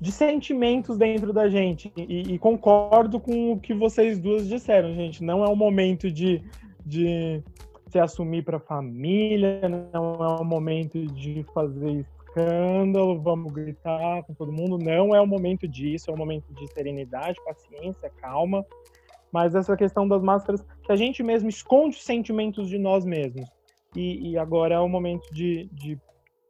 de 0.00 0.10
sentimentos 0.10 0.96
dentro 0.96 1.32
da 1.32 1.48
gente. 1.48 1.92
E, 1.96 2.34
e, 2.34 2.38
concordo 2.38 3.20
com 3.20 3.52
o 3.52 3.60
que 3.60 3.74
vocês 3.74 4.18
duas 4.18 4.48
disseram, 4.48 4.94
gente. 4.94 5.22
Não 5.22 5.44
é 5.44 5.48
o 5.48 5.54
momento 5.54 6.10
de, 6.10 6.42
de 6.84 7.42
se 7.88 7.98
assumir 7.98 8.42
para 8.42 8.56
a 8.56 8.60
família, 8.60 9.60
não 9.92 10.14
é 10.14 10.40
o 10.40 10.44
momento 10.44 11.04
de 11.06 11.44
fazer 11.52 12.06
escândalo, 12.30 13.20
vamos 13.20 13.52
gritar 13.52 14.22
com 14.22 14.32
todo 14.32 14.50
mundo. 14.50 14.78
Não 14.78 15.14
é 15.14 15.20
o 15.20 15.26
momento 15.26 15.68
disso, 15.68 16.10
é 16.10 16.14
o 16.14 16.16
momento 16.16 16.50
de 16.54 16.66
serenidade, 16.72 17.38
paciência, 17.44 18.10
calma. 18.22 18.64
Mas 19.30 19.54
essa 19.54 19.76
questão 19.76 20.08
das 20.08 20.22
máscaras, 20.22 20.64
que 20.82 20.90
a 20.90 20.96
gente 20.96 21.22
mesmo 21.22 21.48
esconde 21.48 21.96
os 21.96 22.04
sentimentos 22.04 22.68
de 22.68 22.78
nós 22.78 23.04
mesmos. 23.04 23.48
E, 23.94 24.30
e 24.30 24.38
agora 24.38 24.76
é 24.76 24.78
o 24.78 24.88
momento 24.88 25.28
de, 25.32 25.68
de 25.72 25.98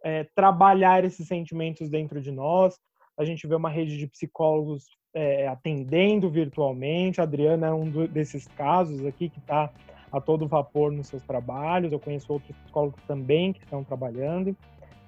é, 0.05 0.25
trabalhar 0.37 1.05
esses 1.05 1.27
sentimentos 1.27 1.89
dentro 1.89 2.21
de 2.21 2.31
nós, 2.31 2.79
a 3.21 3.25
gente 3.25 3.47
vê 3.47 3.55
uma 3.55 3.69
rede 3.69 3.99
de 3.99 4.07
psicólogos 4.07 4.87
é, 5.13 5.47
atendendo 5.47 6.31
virtualmente. 6.31 7.21
A 7.21 7.25
Adriana 7.25 7.67
é 7.67 7.73
um 7.73 7.85
do, 7.85 8.09
desses 8.09 8.49
casos 8.49 9.05
aqui 9.05 9.29
que 9.29 9.39
está 9.39 9.71
a 10.11 10.21
todo 10.23 10.49
vapor 10.49 10.91
nos 10.91 11.09
seus 11.09 11.23
trabalhos. 11.23 11.93
Eu 11.93 12.01
conheço 12.01 12.33
outros 12.33 12.57
psicólogos 12.57 12.99
também 13.07 13.53
que 13.53 13.63
estão 13.63 13.85
trabalhando. 13.85 14.57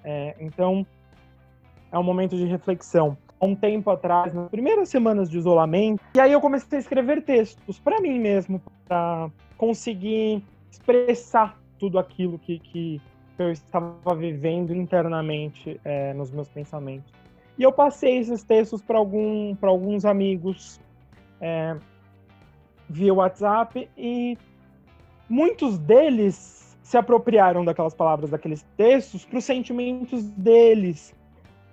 É, 0.05 0.37
então, 0.39 0.87
é 1.91 1.99
um 1.99 2.03
momento 2.03 2.37
de 2.37 2.45
reflexão. 2.45 3.17
Há 3.41 3.47
um 3.47 3.57
tempo 3.57 3.91
atrás, 3.91 4.35
nas 4.35 4.51
primeiras 4.51 4.91
semanas 4.91 5.31
de 5.31 5.39
isolamento, 5.39 6.03
e 6.15 6.21
aí 6.21 6.33
eu 6.33 6.41
comecei 6.41 6.77
a 6.77 6.81
escrever 6.81 7.23
textos 7.23 7.79
para 7.79 7.99
mim 7.99 8.19
mesmo, 8.19 8.61
para 8.87 9.31
conseguir 9.57 10.45
expressar 10.71 11.59
tudo 11.79 11.99
aquilo 11.99 12.39
que, 12.39 12.59
que 12.59 13.01
eu 13.39 13.51
estava 13.51 14.15
vivendo 14.15 14.75
internamente 14.75 15.81
é, 15.83 16.13
nos 16.13 16.31
meus 16.31 16.49
pensamentos. 16.51 17.22
E 17.59 17.63
eu 17.63 17.73
passei 17.73 18.19
esses 18.19 18.43
textos 18.43 18.83
para 18.83 18.99
algum, 18.99 19.55
alguns 19.63 20.05
amigos 20.05 20.81
é, 21.41 21.77
via 22.89 23.13
WhatsApp 23.13 23.89
e 23.97 24.39
muitos 25.29 25.79
deles 25.79 26.77
se 26.83 26.97
apropriaram 26.97 27.65
daquelas 27.65 27.95
palavras, 27.95 28.31
daqueles 28.31 28.67
textos, 28.77 29.25
para 29.25 29.39
os 29.39 29.45
sentimentos 29.45 30.25
deles. 30.31 31.15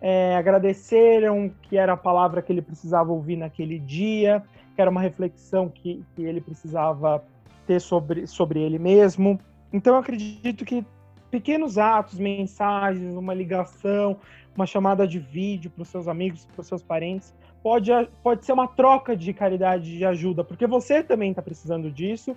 É, 0.01 0.35
agradeceram 0.37 1.51
que 1.63 1.77
era 1.77 1.93
a 1.93 1.97
palavra 1.97 2.41
que 2.41 2.53
ele 2.53 2.61
precisava 2.61 3.11
ouvir 3.11 3.35
naquele 3.35 3.79
dia, 3.79 4.41
que 4.73 4.81
era 4.81 4.89
uma 4.89 5.01
reflexão 5.01 5.67
que, 5.67 6.05
que 6.15 6.23
ele 6.23 6.39
precisava 6.39 7.21
ter 7.67 7.81
sobre, 7.81 8.25
sobre 8.25 8.61
ele 8.61 8.79
mesmo. 8.79 9.37
Então, 9.73 9.95
eu 9.95 9.99
acredito 9.99 10.63
que 10.63 10.85
pequenos 11.29 11.77
atos, 11.77 12.17
mensagens, 12.17 13.15
uma 13.15 13.33
ligação, 13.33 14.17
uma 14.55 14.65
chamada 14.65 15.07
de 15.07 15.19
vídeo 15.19 15.71
para 15.71 15.83
os 15.83 15.87
seus 15.87 16.07
amigos, 16.07 16.45
para 16.45 16.61
os 16.61 16.67
seus 16.67 16.83
parentes, 16.83 17.33
pode, 17.61 17.91
pode 18.23 18.45
ser 18.45 18.53
uma 18.53 18.67
troca 18.67 19.15
de 19.15 19.33
caridade, 19.33 19.97
de 19.97 20.05
ajuda, 20.05 20.43
porque 20.43 20.67
você 20.67 21.03
também 21.03 21.29
está 21.31 21.41
precisando 21.41 21.91
disso 21.91 22.35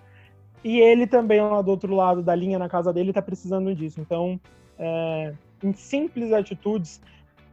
e 0.64 0.78
ele 0.80 1.06
também 1.06 1.40
lá 1.40 1.60
do 1.60 1.70
outro 1.70 1.94
lado 1.94 2.22
da 2.22 2.34
linha 2.34 2.58
na 2.58 2.68
casa 2.68 2.92
dele 2.92 3.10
está 3.10 3.22
precisando 3.22 3.74
disso. 3.74 4.00
Então, 4.00 4.40
é, 4.78 5.34
em 5.62 5.72
simples 5.72 6.32
atitudes 6.32 7.00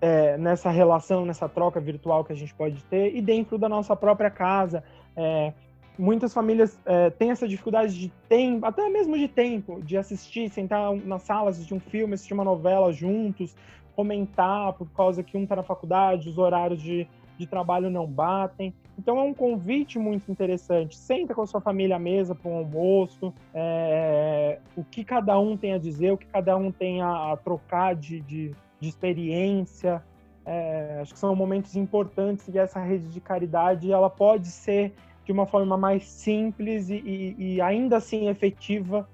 é, 0.01 0.37
nessa 0.37 0.69
relação, 0.69 1.25
nessa 1.25 1.49
troca 1.49 1.79
virtual 1.79 2.23
que 2.23 2.31
a 2.31 2.35
gente 2.35 2.53
pode 2.53 2.83
ter 2.85 3.15
e 3.15 3.21
dentro 3.21 3.57
da 3.57 3.67
nossa 3.67 3.95
própria 3.95 4.29
casa. 4.29 4.83
É, 5.15 5.53
muitas 5.99 6.33
famílias 6.33 6.79
é, 6.85 7.09
têm 7.09 7.31
essa 7.31 7.45
dificuldade 7.45 7.99
de 7.99 8.09
tempo, 8.29 8.65
até 8.65 8.87
mesmo 8.89 9.17
de 9.17 9.27
tempo, 9.27 9.81
de 9.83 9.97
assistir, 9.97 10.49
sentar 10.49 10.95
nas 10.95 11.23
salas, 11.23 11.55
assistir 11.55 11.73
um 11.73 11.79
filme, 11.79 12.13
assistir 12.13 12.33
uma 12.33 12.45
novela 12.45 12.93
juntos, 12.93 13.53
comentar 13.95 14.71
por 14.73 14.89
causa 14.91 15.21
que 15.21 15.37
um 15.37 15.43
está 15.43 15.57
na 15.57 15.63
faculdade, 15.63 16.29
os 16.29 16.37
horários 16.37 16.81
de, 16.81 17.05
de 17.37 17.45
trabalho 17.45 17.89
não 17.89 18.07
batem. 18.07 18.73
Então 18.97 19.19
é 19.19 19.23
um 19.23 19.33
convite 19.33 19.99
muito 19.99 20.31
interessante. 20.31 20.95
Senta 20.95 21.35
com 21.35 21.41
a 21.41 21.47
sua 21.47 21.59
família 21.59 21.97
à 21.97 21.99
mesa 21.99 22.33
para 22.33 22.49
um 22.49 22.55
almoço, 22.55 23.33
é, 23.53 24.59
o 24.77 24.85
que 24.85 25.03
cada 25.03 25.37
um 25.37 25.57
tem 25.57 25.73
a 25.73 25.77
dizer, 25.77 26.13
o 26.13 26.17
que 26.17 26.27
cada 26.27 26.55
um 26.55 26.71
tem 26.71 27.01
a, 27.01 27.33
a 27.33 27.37
trocar 27.37 27.93
de, 27.93 28.21
de, 28.21 28.55
de 28.79 28.87
experiência. 28.87 30.01
É, 30.45 30.99
acho 31.01 31.13
que 31.13 31.19
são 31.19 31.35
momentos 31.35 31.75
importantes 31.75 32.47
e 32.47 32.57
essa 32.57 32.79
rede 32.79 33.07
de 33.09 33.19
caridade 33.19 33.91
ela 33.91 34.09
pode 34.09 34.47
ser 34.47 34.93
de 35.29 35.31
uma 35.31 35.45
forma 35.45 35.77
mais 35.77 36.05
simples 36.05 36.89
e, 36.89 36.95
e, 36.95 37.35
e 37.37 37.61
ainda 37.61 37.97
assim 37.97 38.29
efetiva 38.29 39.07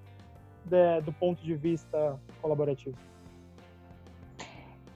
de, 0.63 1.01
do 1.01 1.12
ponto 1.12 1.43
de 1.43 1.54
vista 1.54 2.17
colaborativo. 2.41 2.97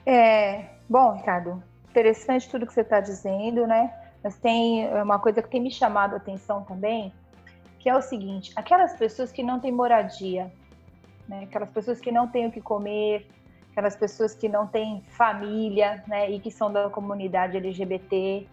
É, 0.05 0.63
bom, 0.89 1.11
Ricardo, 1.11 1.61
interessante 1.89 2.49
tudo 2.49 2.65
que 2.65 2.73
você 2.73 2.79
está 2.79 3.01
dizendo, 3.01 3.67
né? 3.67 3.93
Mas 4.23 4.37
tem 4.37 4.87
uma 4.93 5.19
coisa 5.19 5.41
que 5.41 5.49
tem 5.49 5.59
me 5.59 5.69
chamado 5.69 6.13
a 6.13 6.17
atenção 6.17 6.63
também, 6.63 7.11
que 7.79 7.89
é 7.89 7.97
o 7.97 8.01
seguinte: 8.01 8.53
aquelas 8.55 8.93
pessoas 8.93 9.29
que 9.29 9.43
não 9.43 9.59
têm 9.59 9.73
moradia, 9.73 10.49
né? 11.27 11.43
aquelas 11.43 11.69
pessoas 11.69 11.99
que 11.99 12.13
não 12.13 12.29
têm 12.29 12.47
o 12.47 12.51
que 12.51 12.61
comer, 12.61 13.27
aquelas 13.71 13.97
pessoas 13.97 14.33
que 14.33 14.47
não 14.47 14.65
têm 14.67 15.03
família, 15.09 16.01
né? 16.07 16.31
E 16.31 16.39
que 16.39 16.49
são 16.49 16.71
da 16.71 16.89
comunidade 16.89 17.57
LGBT. 17.57 18.47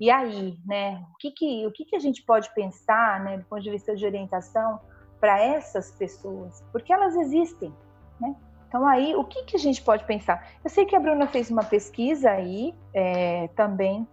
E 0.00 0.10
aí, 0.10 0.58
né? 0.64 1.04
O 1.12 1.16
que, 1.18 1.30
que, 1.30 1.66
o 1.66 1.72
que, 1.72 1.84
que 1.84 1.96
a 1.96 2.00
gente 2.00 2.22
pode 2.22 2.52
pensar, 2.54 3.20
né, 3.20 3.38
do 3.38 3.44
ponto 3.44 3.62
de 3.62 3.70
vista 3.70 3.94
de 3.94 4.04
orientação, 4.04 4.80
para 5.20 5.40
essas 5.40 5.92
pessoas? 5.92 6.62
Porque 6.72 6.92
elas 6.92 7.14
existem, 7.16 7.72
né? 8.20 8.34
Então, 8.68 8.86
aí, 8.86 9.14
o 9.14 9.24
que, 9.24 9.44
que 9.44 9.56
a 9.56 9.58
gente 9.58 9.82
pode 9.82 10.04
pensar? 10.04 10.48
Eu 10.64 10.70
sei 10.70 10.86
que 10.86 10.96
a 10.96 11.00
Bruna 11.00 11.26
fez 11.26 11.50
uma 11.50 11.62
pesquisa 11.62 12.30
aí 12.30 12.74
é, 12.94 13.48
também 13.48 14.08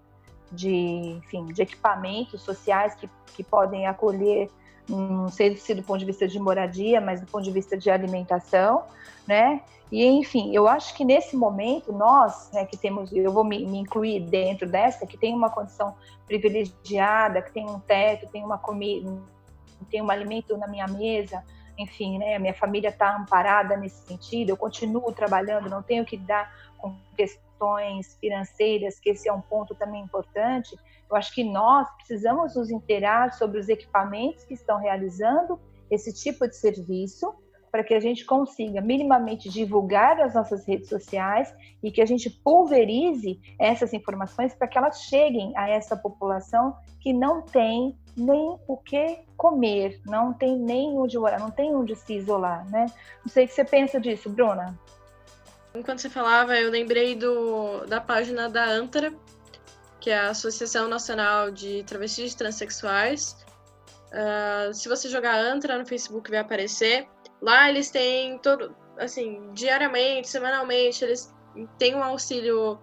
de, 0.51 0.69
enfim, 1.17 1.45
de 1.45 1.61
equipamentos 1.61 2.41
sociais 2.41 2.93
que, 2.95 3.09
que 3.27 3.43
podem 3.43 3.87
acolher, 3.87 4.49
não 4.89 5.29
sei 5.29 5.55
se 5.55 5.73
do 5.73 5.83
ponto 5.83 5.99
de 5.99 6.05
vista 6.05 6.27
de 6.27 6.39
moradia, 6.39 6.99
mas 6.99 7.21
do 7.21 7.27
ponto 7.27 7.43
de 7.43 7.51
vista 7.51 7.77
de 7.77 7.89
alimentação, 7.89 8.83
né? 9.27 9.61
E, 9.91 10.05
enfim, 10.05 10.55
eu 10.55 10.67
acho 10.67 10.95
que 10.95 11.03
nesse 11.03 11.35
momento, 11.35 11.91
nós, 11.91 12.51
né, 12.53 12.65
que 12.65 12.77
temos, 12.77 13.11
eu 13.11 13.31
vou 13.31 13.43
me, 13.43 13.65
me 13.65 13.79
incluir 13.79 14.19
dentro 14.19 14.67
dessa, 14.67 15.05
que 15.05 15.17
tem 15.17 15.33
uma 15.33 15.49
condição 15.49 15.95
privilegiada, 16.27 17.41
que 17.41 17.51
tem 17.51 17.67
um 17.67 17.79
teto, 17.79 18.27
tem 18.31 18.43
uma 18.43 18.57
comida, 18.57 19.09
tem 19.89 20.01
um 20.01 20.11
alimento 20.11 20.55
na 20.57 20.67
minha 20.67 20.87
mesa, 20.87 21.43
enfim, 21.77 22.19
né, 22.19 22.37
minha 22.37 22.53
família 22.53 22.89
está 22.89 23.15
amparada 23.15 23.77
nesse 23.77 24.05
sentido, 24.05 24.49
eu 24.49 24.57
continuo 24.57 25.11
trabalhando, 25.11 25.69
não 25.69 25.81
tenho 25.81 26.05
que 26.05 26.17
dar 26.17 26.53
com 26.77 26.95
questões 27.15 28.15
financeiras, 28.19 28.99
que 28.99 29.09
esse 29.09 29.27
é 29.27 29.33
um 29.33 29.41
ponto 29.41 29.73
também 29.73 30.01
importante. 30.01 30.77
Eu 31.09 31.15
acho 31.15 31.33
que 31.33 31.43
nós 31.43 31.87
precisamos 31.97 32.55
nos 32.55 32.69
inteirar 32.69 33.33
sobre 33.33 33.59
os 33.59 33.67
equipamentos 33.67 34.43
que 34.43 34.53
estão 34.53 34.77
realizando 34.77 35.59
esse 35.89 36.13
tipo 36.13 36.47
de 36.47 36.55
serviço, 36.55 37.33
para 37.71 37.83
que 37.83 37.93
a 37.93 37.99
gente 37.99 38.25
consiga 38.25 38.81
minimamente 38.81 39.49
divulgar 39.49 40.19
as 40.19 40.33
nossas 40.33 40.65
redes 40.65 40.89
sociais 40.89 41.53
e 41.83 41.91
que 41.91 42.01
a 42.01 42.05
gente 42.05 42.29
pulverize 42.29 43.39
essas 43.59 43.93
informações 43.93 44.53
para 44.53 44.67
que 44.67 44.77
elas 44.77 45.01
cheguem 45.03 45.53
a 45.55 45.69
essa 45.69 45.95
população 45.95 46.75
que 46.99 47.13
não 47.13 47.41
tem 47.41 47.97
nem 48.17 48.57
o 48.67 48.75
que 48.75 49.19
comer, 49.37 50.01
não 50.05 50.33
tem 50.33 50.57
nem 50.57 50.97
onde 50.97 51.17
morar, 51.17 51.39
não 51.39 51.51
tem 51.51 51.73
onde 51.75 51.95
se 51.95 52.15
isolar, 52.15 52.69
né? 52.69 52.87
Não 53.23 53.31
sei 53.31 53.45
o 53.45 53.47
que 53.47 53.53
você 53.53 53.63
pensa 53.63 53.99
disso, 53.99 54.29
Bruna. 54.29 54.77
Enquanto 55.73 55.99
você 55.99 56.09
falava, 56.09 56.57
eu 56.57 56.69
lembrei 56.69 57.15
do, 57.15 57.85
da 57.85 58.01
página 58.01 58.49
da 58.49 58.65
ANTRA, 58.65 59.13
que 60.09 60.13
é 60.13 60.17
a 60.17 60.31
Associação 60.31 60.87
Nacional 60.87 61.51
de 61.51 61.83
Travestis 61.83 62.33
e 62.33 62.35
Transsexuais. 62.35 63.37
Uh, 64.11 64.73
se 64.73 64.89
você 64.89 65.07
jogar 65.07 65.35
ANTRA 65.35 65.77
no 65.77 65.85
Facebook, 65.85 66.31
vai 66.31 66.39
aparecer. 66.39 67.07
Lá 67.39 67.69
eles 67.69 67.91
têm 67.91 68.39
todo, 68.39 68.75
assim, 68.97 69.53
diariamente, 69.53 70.27
semanalmente, 70.27 71.03
eles 71.03 71.31
têm 71.77 71.93
um 71.93 72.03
auxílio 72.03 72.79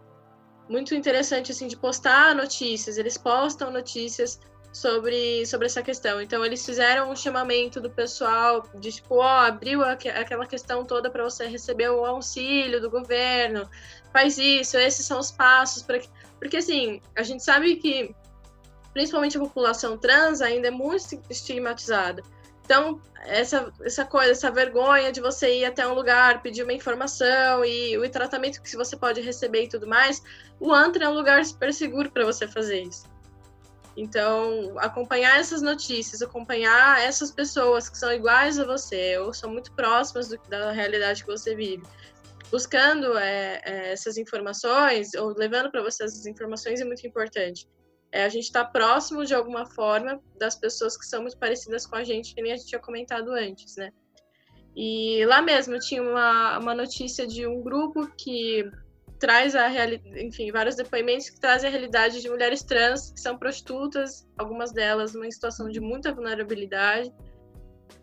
muito 0.68 0.94
interessante, 0.94 1.50
assim, 1.50 1.66
de 1.66 1.76
postar 1.76 2.32
notícias. 2.32 2.96
Eles 2.96 3.18
postam 3.18 3.72
notícias 3.72 4.38
sobre, 4.76 5.46
sobre 5.46 5.66
essa 5.66 5.82
questão. 5.82 6.20
Então, 6.20 6.44
eles 6.44 6.64
fizeram 6.64 7.10
um 7.10 7.16
chamamento 7.16 7.80
do 7.80 7.90
pessoal 7.90 8.68
de, 8.74 8.92
tipo, 8.92 9.16
ó, 9.16 9.46
abriu 9.46 9.82
aquela 9.82 10.46
questão 10.46 10.84
toda 10.84 11.10
para 11.10 11.24
você 11.24 11.46
receber 11.46 11.88
o 11.88 12.04
auxílio 12.04 12.78
do 12.78 12.90
governo, 12.90 13.68
faz 14.12 14.36
isso, 14.36 14.76
esses 14.76 15.06
são 15.06 15.18
os 15.18 15.30
passos 15.30 15.82
para 15.82 15.98
que... 15.98 16.08
Porque, 16.38 16.58
assim, 16.58 17.00
a 17.16 17.22
gente 17.22 17.42
sabe 17.42 17.76
que, 17.76 18.14
principalmente 18.92 19.38
a 19.38 19.40
população 19.40 19.96
trans, 19.96 20.42
ainda 20.42 20.68
é 20.68 20.70
muito 20.70 21.22
estigmatizada. 21.30 22.22
Então, 22.62 23.00
essa, 23.24 23.72
essa 23.80 24.04
coisa, 24.04 24.32
essa 24.32 24.50
vergonha 24.50 25.10
de 25.10 25.22
você 25.22 25.60
ir 25.60 25.64
até 25.64 25.88
um 25.88 25.94
lugar, 25.94 26.42
pedir 26.42 26.64
uma 26.64 26.72
informação 26.74 27.64
e 27.64 27.96
o 27.96 28.10
tratamento 28.10 28.60
que 28.60 28.76
você 28.76 28.94
pode 28.94 29.22
receber 29.22 29.64
e 29.64 29.68
tudo 29.68 29.86
mais, 29.86 30.22
o 30.60 30.70
Antra 30.70 31.06
é 31.06 31.08
um 31.08 31.14
lugar 31.14 31.42
super 31.46 31.72
seguro 31.72 32.10
para 32.10 32.26
você 32.26 32.46
fazer 32.46 32.82
isso. 32.82 33.15
Então, 33.96 34.74
acompanhar 34.78 35.38
essas 35.40 35.62
notícias, 35.62 36.20
acompanhar 36.20 37.00
essas 37.00 37.30
pessoas 37.30 37.88
que 37.88 37.96
são 37.96 38.12
iguais 38.12 38.58
a 38.58 38.64
você 38.64 39.16
ou 39.18 39.32
são 39.32 39.50
muito 39.50 39.72
próximas 39.72 40.28
do, 40.28 40.38
da 40.48 40.70
realidade 40.70 41.24
que 41.24 41.30
você 41.30 41.54
vive, 41.54 41.82
buscando 42.50 43.16
é, 43.16 43.62
é, 43.64 43.92
essas 43.92 44.18
informações 44.18 45.14
ou 45.14 45.28
levando 45.28 45.70
para 45.70 45.82
você 45.82 46.04
essas 46.04 46.26
informações 46.26 46.80
é 46.80 46.84
muito 46.84 47.06
importante 47.06 47.66
é 48.12 48.24
a 48.24 48.28
gente 48.28 48.44
estar 48.44 48.64
tá 48.64 48.70
próximo 48.70 49.24
de 49.24 49.34
alguma 49.34 49.66
forma 49.66 50.20
das 50.38 50.56
pessoas 50.56 50.96
que 50.96 51.04
são 51.04 51.22
muito 51.22 51.38
parecidas 51.38 51.86
com 51.86 51.96
a 51.96 52.04
gente, 52.04 52.34
que 52.34 52.42
nem 52.42 52.52
a 52.52 52.56
gente 52.56 52.68
tinha 52.68 52.80
comentado 52.80 53.30
antes, 53.32 53.76
né? 53.76 53.90
E 54.74 55.24
lá 55.26 55.40
mesmo 55.42 55.78
tinha 55.78 56.02
uma, 56.02 56.58
uma 56.58 56.74
notícia 56.74 57.26
de 57.26 57.46
um 57.46 57.62
grupo 57.62 58.06
que 58.16 58.64
traz 59.18 59.54
a 59.54 59.66
realidade, 59.66 60.24
enfim, 60.24 60.50
vários 60.52 60.76
depoimentos 60.76 61.30
que 61.30 61.40
trazem 61.40 61.68
a 61.68 61.70
realidade 61.70 62.20
de 62.20 62.28
mulheres 62.28 62.62
trans 62.62 63.12
que 63.12 63.20
são 63.20 63.38
prostitutas, 63.38 64.26
algumas 64.36 64.72
delas 64.72 65.14
numa 65.14 65.30
situação 65.30 65.68
de 65.68 65.80
muita 65.80 66.12
vulnerabilidade. 66.12 67.12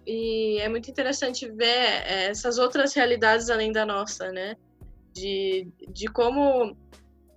E 0.05 0.59
é 0.59 0.67
muito 0.67 0.89
interessante 0.89 1.49
ver 1.49 1.65
é, 1.65 2.25
essas 2.25 2.57
outras 2.57 2.93
realidades 2.93 3.49
além 3.49 3.71
da 3.71 3.85
nossa, 3.85 4.31
né? 4.31 4.55
De, 5.13 5.67
de 5.89 6.07
como 6.07 6.75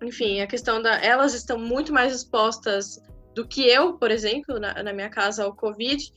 enfim, 0.02 0.40
a 0.40 0.46
questão 0.46 0.80
da. 0.82 0.96
Elas 0.96 1.34
estão 1.34 1.58
muito 1.58 1.92
mais 1.92 2.14
expostas 2.14 3.00
do 3.34 3.46
que 3.46 3.62
eu, 3.68 3.98
por 3.98 4.10
exemplo, 4.10 4.58
na, 4.58 4.82
na 4.82 4.92
minha 4.92 5.10
casa 5.10 5.44
ao 5.44 5.54
Covid, 5.54 6.12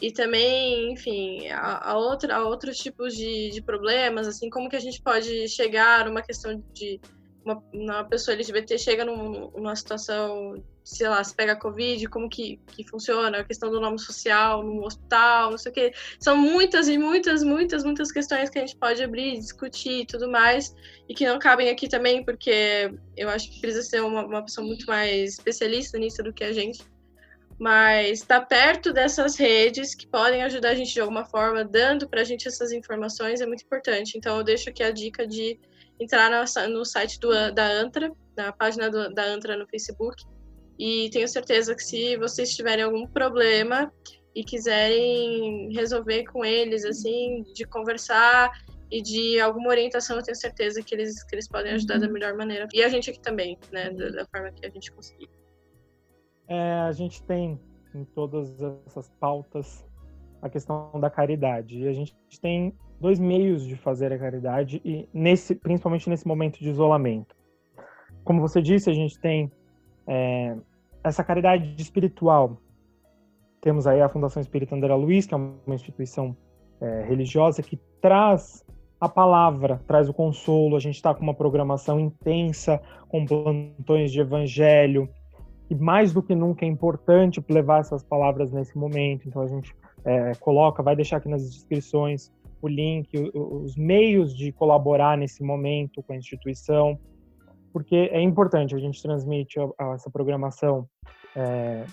e 0.00 0.10
também, 0.10 0.92
enfim, 0.92 1.48
a, 1.48 1.90
a, 1.90 1.98
outra, 1.98 2.36
a 2.36 2.44
outros 2.44 2.78
tipos 2.78 3.14
de, 3.14 3.50
de 3.50 3.62
problemas, 3.62 4.26
assim, 4.26 4.50
como 4.50 4.68
que 4.68 4.76
a 4.76 4.80
gente 4.80 5.00
pode 5.02 5.48
chegar 5.48 6.06
numa 6.06 6.22
questão 6.22 6.62
de 6.72 7.00
uma, 7.44 7.62
uma 7.72 8.04
pessoa 8.04 8.34
LGBT 8.34 8.78
chega 8.78 9.04
num, 9.04 9.50
numa 9.50 9.74
situação, 9.74 10.62
sei 10.84 11.08
lá, 11.08 11.22
se 11.22 11.34
pega 11.34 11.56
Covid, 11.56 12.08
como 12.08 12.28
que, 12.28 12.60
que 12.68 12.88
funciona, 12.88 13.38
a 13.38 13.44
questão 13.44 13.70
do 13.70 13.80
nome 13.80 13.98
social 13.98 14.62
no 14.62 14.84
hospital, 14.84 15.50
não 15.50 15.58
sei 15.58 15.70
o 15.70 15.74
quê. 15.74 15.92
São 16.20 16.36
muitas 16.36 16.88
e 16.88 16.96
muitas, 16.96 17.42
muitas, 17.42 17.84
muitas 17.84 18.12
questões 18.12 18.48
que 18.48 18.58
a 18.58 18.62
gente 18.62 18.76
pode 18.76 19.02
abrir, 19.02 19.38
discutir 19.38 20.02
e 20.02 20.06
tudo 20.06 20.30
mais, 20.30 20.74
e 21.08 21.14
que 21.14 21.26
não 21.26 21.38
cabem 21.38 21.68
aqui 21.68 21.88
também, 21.88 22.24
porque 22.24 22.92
eu 23.16 23.28
acho 23.28 23.50
que 23.50 23.60
precisa 23.60 23.82
ser 23.82 24.02
uma, 24.02 24.24
uma 24.24 24.42
pessoa 24.42 24.66
muito 24.66 24.86
mais 24.86 25.34
especialista 25.34 25.98
nisso 25.98 26.22
do 26.22 26.32
que 26.32 26.44
a 26.44 26.52
gente. 26.52 26.91
Mas 27.62 28.22
estar 28.22 28.40
tá 28.40 28.44
perto 28.44 28.92
dessas 28.92 29.36
redes 29.36 29.94
que 29.94 30.04
podem 30.04 30.42
ajudar 30.42 30.70
a 30.70 30.74
gente 30.74 30.92
de 30.92 31.00
alguma 31.00 31.24
forma, 31.24 31.64
dando 31.64 32.08
para 32.08 32.22
a 32.22 32.24
gente 32.24 32.48
essas 32.48 32.72
informações 32.72 33.40
é 33.40 33.46
muito 33.46 33.62
importante. 33.62 34.18
Então, 34.18 34.38
eu 34.38 34.42
deixo 34.42 34.68
aqui 34.68 34.82
a 34.82 34.90
dica 34.90 35.24
de 35.24 35.60
entrar 36.00 36.28
no, 36.28 36.68
no 36.70 36.84
site 36.84 37.20
do, 37.20 37.30
da 37.52 37.64
Antra, 37.64 38.10
na 38.36 38.50
página 38.50 38.90
do, 38.90 39.14
da 39.14 39.22
Antra 39.26 39.56
no 39.56 39.64
Facebook. 39.68 40.24
E 40.76 41.08
tenho 41.10 41.28
certeza 41.28 41.72
que 41.76 41.84
se 41.84 42.16
vocês 42.16 42.52
tiverem 42.52 42.82
algum 42.82 43.06
problema 43.06 43.92
e 44.34 44.42
quiserem 44.42 45.72
resolver 45.72 46.24
com 46.24 46.44
eles, 46.44 46.84
assim, 46.84 47.44
de 47.54 47.64
conversar 47.64 48.50
e 48.90 49.00
de 49.00 49.38
alguma 49.38 49.68
orientação, 49.68 50.16
eu 50.16 50.22
tenho 50.24 50.36
certeza 50.36 50.82
que 50.82 50.96
eles, 50.96 51.22
que 51.22 51.36
eles 51.36 51.46
podem 51.46 51.74
ajudar 51.74 52.00
da 52.00 52.08
uhum. 52.08 52.12
melhor 52.12 52.34
maneira. 52.34 52.66
E 52.74 52.82
a 52.82 52.88
gente 52.88 53.08
aqui 53.08 53.20
também, 53.20 53.56
né, 53.70 53.88
da, 53.90 54.08
da 54.08 54.26
forma 54.26 54.50
que 54.50 54.66
a 54.66 54.68
gente 54.68 54.90
conseguir. 54.90 55.30
É, 56.48 56.80
a 56.80 56.92
gente 56.92 57.22
tem 57.22 57.58
em 57.94 58.04
todas 58.04 58.60
essas 58.86 59.10
pautas 59.20 59.84
a 60.40 60.48
questão 60.48 60.90
da 61.00 61.08
caridade. 61.08 61.78
E 61.78 61.88
a 61.88 61.92
gente 61.92 62.14
tem 62.40 62.74
dois 63.00 63.18
meios 63.18 63.66
de 63.66 63.76
fazer 63.76 64.12
a 64.12 64.18
caridade 64.18 64.80
e 64.84 65.08
nesse, 65.12 65.54
principalmente 65.54 66.08
nesse 66.08 66.26
momento 66.26 66.58
de 66.58 66.68
isolamento. 66.68 67.34
Como 68.24 68.40
você 68.40 68.62
disse, 68.62 68.90
a 68.90 68.92
gente 68.92 69.18
tem 69.20 69.50
é, 70.06 70.56
essa 71.02 71.24
caridade 71.24 71.74
espiritual. 71.80 72.58
Temos 73.60 73.86
aí 73.86 74.00
a 74.00 74.08
Fundação 74.08 74.40
Espírita 74.40 74.74
André 74.74 74.94
Luiz, 74.94 75.26
que 75.26 75.34
é 75.34 75.36
uma 75.36 75.74
instituição 75.74 76.36
é, 76.80 77.04
religiosa 77.04 77.62
que 77.62 77.76
traz 78.00 78.64
a 79.00 79.08
palavra, 79.08 79.80
traz 79.86 80.08
o 80.08 80.14
consolo. 80.14 80.76
A 80.76 80.80
gente 80.80 80.96
está 80.96 81.14
com 81.14 81.22
uma 81.22 81.34
programação 81.34 81.98
intensa, 81.98 82.80
com 83.08 83.24
plantões 83.24 84.12
de 84.12 84.20
evangelho, 84.20 85.08
e 85.72 85.74
mais 85.74 86.12
do 86.12 86.22
que 86.22 86.34
nunca 86.34 86.66
é 86.66 86.68
importante 86.68 87.42
levar 87.48 87.80
essas 87.80 88.02
palavras 88.02 88.52
nesse 88.52 88.76
momento. 88.76 89.26
Então 89.26 89.40
a 89.40 89.46
gente 89.46 89.74
é, 90.04 90.32
coloca, 90.34 90.82
vai 90.82 90.94
deixar 90.94 91.16
aqui 91.16 91.30
nas 91.30 91.50
descrições 91.50 92.30
o 92.60 92.68
link, 92.68 93.08
os 93.34 93.74
meios 93.74 94.36
de 94.36 94.52
colaborar 94.52 95.16
nesse 95.16 95.42
momento 95.42 96.02
com 96.02 96.12
a 96.12 96.16
instituição, 96.16 96.98
porque 97.72 98.10
é 98.12 98.20
importante, 98.20 98.74
a 98.74 98.78
gente 98.78 99.02
transmite 99.02 99.58
essa 99.94 100.10
programação. 100.10 100.86
É, 101.34 101.86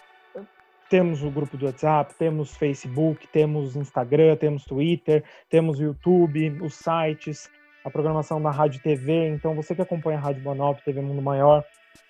temos 0.90 1.24
o 1.24 1.32
grupo 1.32 1.56
do 1.56 1.66
WhatsApp, 1.66 2.14
temos 2.20 2.56
Facebook, 2.56 3.28
temos 3.30 3.78
Instagram, 3.78 4.36
temos 4.36 4.66
Twitter, 4.66 5.24
temos 5.50 5.80
YouTube, 5.80 6.62
os 6.62 6.76
sites, 6.76 7.50
a 7.84 7.90
programação 7.90 8.42
da 8.42 8.52
Rádio 8.52 8.82
TV. 8.82 9.30
Então, 9.30 9.56
você 9.56 9.74
que 9.74 9.82
acompanha 9.82 10.18
a 10.18 10.22
Rádio 10.22 10.44
Bonop, 10.44 10.84
TV 10.84 11.02
Mundo 11.02 11.22
Maior, 11.22 11.64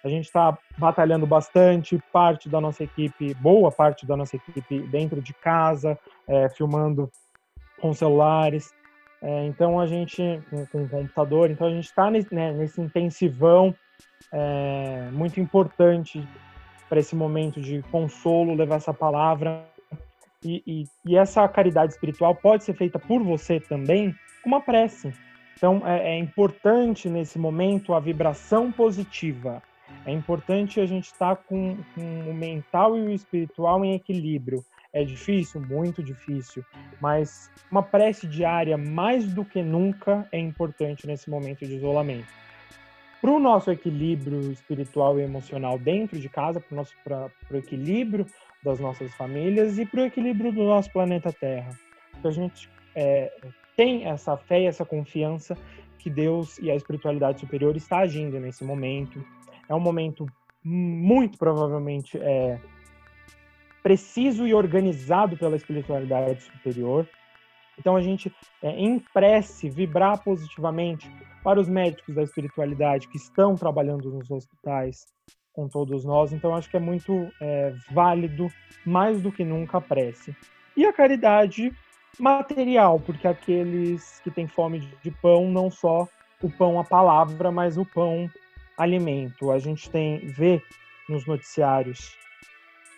a 0.03 0.09
gente 0.09 0.25
está 0.25 0.57
batalhando 0.77 1.25
bastante, 1.25 2.01
parte 2.11 2.47
da 2.47 2.61
nossa 2.61 2.83
equipe, 2.83 3.33
boa 3.35 3.71
parte 3.71 4.05
da 4.05 4.15
nossa 4.15 4.35
equipe 4.35 4.81
dentro 4.87 5.21
de 5.21 5.33
casa, 5.33 5.97
é, 6.27 6.49
filmando 6.49 7.11
com 7.81 7.93
celulares. 7.93 8.73
É, 9.21 9.45
então 9.45 9.79
a 9.79 9.85
gente, 9.85 10.41
com, 10.49 10.65
com 10.67 10.87
computador, 10.87 11.51
então 11.51 11.67
a 11.67 11.71
gente 11.71 11.85
está 11.85 12.09
nesse, 12.09 12.33
né, 12.33 12.53
nesse 12.53 12.79
intensivão 12.79 13.75
é, 14.31 15.09
muito 15.11 15.39
importante 15.39 16.25
para 16.87 16.99
esse 16.99 17.15
momento 17.15 17.61
de 17.61 17.81
consolo, 17.91 18.55
levar 18.55 18.75
essa 18.75 18.93
palavra. 18.93 19.65
E, 20.43 20.63
e, 20.65 20.83
e, 21.05 21.17
essa 21.17 21.47
caridade 21.49 21.91
espiritual 21.91 22.33
pode 22.33 22.63
ser 22.63 22.73
feita 22.73 22.97
por 22.97 23.21
você 23.21 23.59
também 23.59 24.15
com 24.41 24.49
uma 24.49 24.61
prece. 24.61 25.13
Então 25.57 25.85
é, 25.85 26.13
é 26.13 26.17
importante 26.17 27.09
nesse 27.09 27.37
momento 27.37 27.93
a 27.93 27.99
vibração 27.99 28.71
positiva. 28.71 29.61
É 30.05 30.11
importante 30.11 30.79
a 30.79 30.85
gente 30.85 31.05
estar 31.05 31.35
tá 31.35 31.43
com, 31.43 31.77
com 31.95 32.29
o 32.29 32.33
mental 32.33 32.97
e 32.97 33.01
o 33.01 33.09
espiritual 33.09 33.83
em 33.83 33.93
equilíbrio. 33.93 34.63
É 34.91 35.03
difícil, 35.03 35.61
muito 35.61 36.01
difícil, 36.01 36.65
mas 36.99 37.51
uma 37.71 37.83
prece 37.83 38.25
diária, 38.25 38.75
mais 38.75 39.31
do 39.31 39.45
que 39.45 39.61
nunca, 39.61 40.27
é 40.31 40.39
importante 40.39 41.05
nesse 41.05 41.29
momento 41.29 41.65
de 41.65 41.75
isolamento. 41.75 42.27
Para 43.21 43.31
o 43.31 43.39
nosso 43.39 43.69
equilíbrio 43.69 44.51
espiritual 44.51 45.19
e 45.19 45.23
emocional 45.23 45.77
dentro 45.77 46.17
de 46.19 46.27
casa, 46.29 46.63
para 47.03 47.29
o 47.51 47.57
equilíbrio 47.57 48.25
das 48.63 48.79
nossas 48.79 49.13
famílias 49.13 49.77
e 49.77 49.85
para 49.85 50.01
o 50.01 50.05
equilíbrio 50.05 50.51
do 50.51 50.63
nosso 50.63 50.91
planeta 50.91 51.31
Terra. 51.31 51.71
Que 52.21 52.27
a 52.27 52.31
gente 52.31 52.69
é, 52.95 53.31
tem 53.75 54.05
essa 54.05 54.35
fé 54.37 54.61
e 54.61 54.65
essa 54.65 54.85
confiança 54.85 55.57
que 55.99 56.09
Deus 56.09 56.57
e 56.59 56.71
a 56.71 56.75
espiritualidade 56.75 57.41
superior 57.41 57.75
está 57.75 57.99
agindo 57.99 58.39
nesse 58.39 58.63
momento. 58.63 59.23
É 59.69 59.75
um 59.75 59.79
momento 59.79 60.25
muito 60.63 61.37
provavelmente 61.37 62.17
é, 62.17 62.59
preciso 63.81 64.45
e 64.45 64.53
organizado 64.53 65.37
pela 65.37 65.55
espiritualidade 65.55 66.41
superior. 66.41 67.07
Então 67.77 67.95
a 67.95 68.01
gente 68.01 68.33
é, 68.61 68.71
em 68.71 68.99
prece 69.13 69.69
vibrar 69.69 70.21
positivamente 70.21 71.09
para 71.43 71.59
os 71.59 71.69
médicos 71.69 72.13
da 72.13 72.23
espiritualidade 72.23 73.07
que 73.07 73.17
estão 73.17 73.55
trabalhando 73.55 74.11
nos 74.11 74.29
hospitais 74.29 75.07
com 75.53 75.67
todos 75.67 76.03
nós. 76.03 76.33
Então 76.33 76.53
acho 76.53 76.69
que 76.69 76.77
é 76.77 76.79
muito 76.79 77.31
é, 77.41 77.73
válido, 77.91 78.51
mais 78.85 79.21
do 79.21 79.31
que 79.31 79.45
nunca, 79.45 79.77
a 79.77 79.81
prece. 79.81 80.35
E 80.75 80.85
a 80.85 80.91
caridade 80.91 81.71
material, 82.19 82.99
porque 82.99 83.27
aqueles 83.27 84.19
que 84.21 84.31
têm 84.31 84.47
fome 84.47 84.79
de 85.01 85.11
pão, 85.11 85.49
não 85.49 85.71
só 85.71 86.07
o 86.41 86.49
pão 86.49 86.79
a 86.79 86.83
palavra, 86.83 87.51
mas 87.51 87.77
o 87.77 87.85
pão 87.85 88.29
alimento. 88.79 89.51
A 89.51 89.59
gente 89.59 89.89
tem 89.89 90.19
vê 90.19 90.61
nos 91.07 91.25
noticiários 91.25 92.17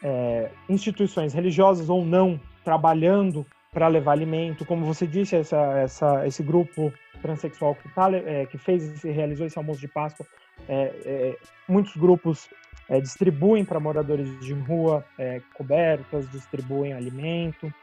é, 0.03 0.49
instituições 0.69 1.33
religiosas 1.33 1.89
ou 1.89 2.05
não 2.05 2.39
trabalhando 2.63 3.45
para 3.71 3.87
levar 3.87 4.11
alimento, 4.11 4.65
como 4.65 4.85
você 4.85 5.07
disse, 5.07 5.35
essa, 5.35 5.57
essa, 5.79 6.27
esse 6.27 6.43
grupo 6.43 6.93
transexual 7.21 7.73
que, 7.75 7.87
tá, 7.89 8.11
é, 8.11 8.45
que 8.45 8.57
fez 8.57 9.01
realizou 9.01 9.47
esse 9.47 9.57
almoço 9.57 9.79
de 9.79 9.87
Páscoa, 9.87 10.25
é, 10.67 10.91
é 11.05 11.37
muitos 11.67 11.95
grupos 11.95 12.49
é, 12.89 12.99
distribuem 12.99 13.63
para 13.63 13.79
moradores 13.79 14.27
de 14.41 14.53
rua 14.53 15.05
é, 15.17 15.41
cobertas, 15.53 16.29
distribuem 16.31 16.91
alimento. 16.91 17.73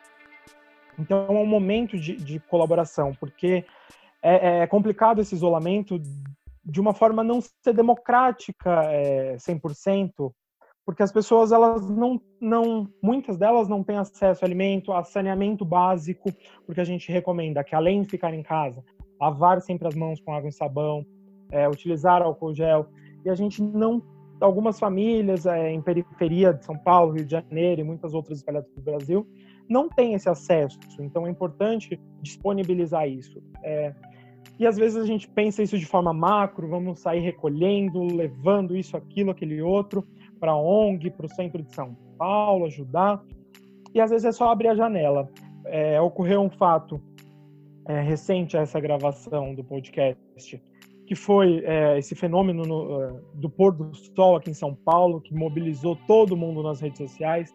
Então 0.98 1.26
é 1.26 1.32
um 1.32 1.46
momento 1.46 1.96
de, 1.98 2.16
de 2.16 2.38
colaboração, 2.40 3.14
porque 3.18 3.64
é, 4.20 4.66
complicado 4.66 5.20
esse 5.20 5.34
isolamento 5.34 5.98
de 6.68 6.80
uma 6.80 6.92
forma 6.92 7.24
não 7.24 7.40
ser 7.40 7.72
democrática 7.72 8.82
é, 8.84 9.36
100%, 9.36 10.30
porque 10.84 11.02
as 11.02 11.10
pessoas 11.10 11.50
elas 11.50 11.88
não, 11.88 12.20
não, 12.40 12.88
muitas 13.02 13.38
delas 13.38 13.68
não 13.68 13.82
têm 13.82 13.96
acesso 13.96 14.44
a 14.44 14.46
alimento, 14.46 14.92
a 14.92 15.02
saneamento 15.02 15.64
básico, 15.64 16.30
porque 16.66 16.80
a 16.80 16.84
gente 16.84 17.10
recomenda 17.10 17.64
que 17.64 17.74
além 17.74 18.02
de 18.02 18.10
ficar 18.10 18.34
em 18.34 18.42
casa, 18.42 18.84
lavar 19.18 19.60
sempre 19.62 19.88
as 19.88 19.94
mãos 19.94 20.20
com 20.20 20.32
água 20.32 20.48
e 20.48 20.52
sabão, 20.52 21.06
é, 21.50 21.66
utilizar 21.68 22.22
álcool 22.22 22.54
gel, 22.54 22.88
e 23.24 23.30
a 23.30 23.34
gente 23.34 23.62
não 23.62 24.02
algumas 24.40 24.78
famílias 24.78 25.46
é, 25.46 25.72
em 25.72 25.80
periferia 25.80 26.52
de 26.52 26.64
São 26.64 26.76
Paulo, 26.76 27.12
Rio 27.12 27.24
de 27.24 27.32
Janeiro 27.32 27.80
e 27.80 27.84
muitas 27.84 28.14
outras 28.14 28.38
espalhadas 28.38 28.70
pelo 28.70 28.84
Brasil 28.84 29.26
não 29.68 29.88
têm 29.88 30.14
esse 30.14 30.28
acesso. 30.28 30.78
Então 31.00 31.26
é 31.26 31.30
importante 31.30 32.00
disponibilizar 32.22 33.08
isso. 33.08 33.42
É, 33.62 33.94
e 34.58 34.66
às 34.66 34.76
vezes 34.76 34.96
a 34.96 35.06
gente 35.06 35.28
pensa 35.28 35.62
isso 35.62 35.78
de 35.78 35.86
forma 35.86 36.12
macro, 36.12 36.68
vamos 36.68 36.98
sair 36.98 37.20
recolhendo, 37.20 38.02
levando 38.02 38.76
isso, 38.76 38.96
aquilo, 38.96 39.30
aquele 39.30 39.62
outro 39.62 40.04
para 40.40 40.56
ONG, 40.56 41.10
para 41.10 41.26
o 41.26 41.28
centro 41.28 41.62
de 41.62 41.74
São 41.74 41.96
Paulo, 42.16 42.66
ajudar. 42.66 43.22
E 43.94 44.00
às 44.00 44.10
vezes 44.10 44.24
é 44.24 44.32
só 44.32 44.50
abrir 44.50 44.68
a 44.68 44.74
janela. 44.74 45.30
É, 45.64 46.00
ocorreu 46.00 46.40
um 46.40 46.50
fato 46.50 47.00
é, 47.86 48.00
recente 48.00 48.56
a 48.56 48.60
essa 48.60 48.80
gravação 48.80 49.54
do 49.54 49.62
podcast 49.62 50.60
que 51.08 51.14
foi 51.14 51.62
é, 51.64 51.98
esse 51.98 52.14
fenômeno 52.14 52.64
no, 52.64 52.98
uh, 52.98 53.20
do 53.32 53.48
pôr 53.48 53.72
do 53.72 53.94
sol 53.94 54.36
aqui 54.36 54.50
em 54.50 54.54
São 54.54 54.74
Paulo, 54.74 55.22
que 55.22 55.32
mobilizou 55.34 55.96
todo 56.06 56.36
mundo 56.36 56.62
nas 56.62 56.82
redes 56.82 56.98
sociais. 56.98 57.50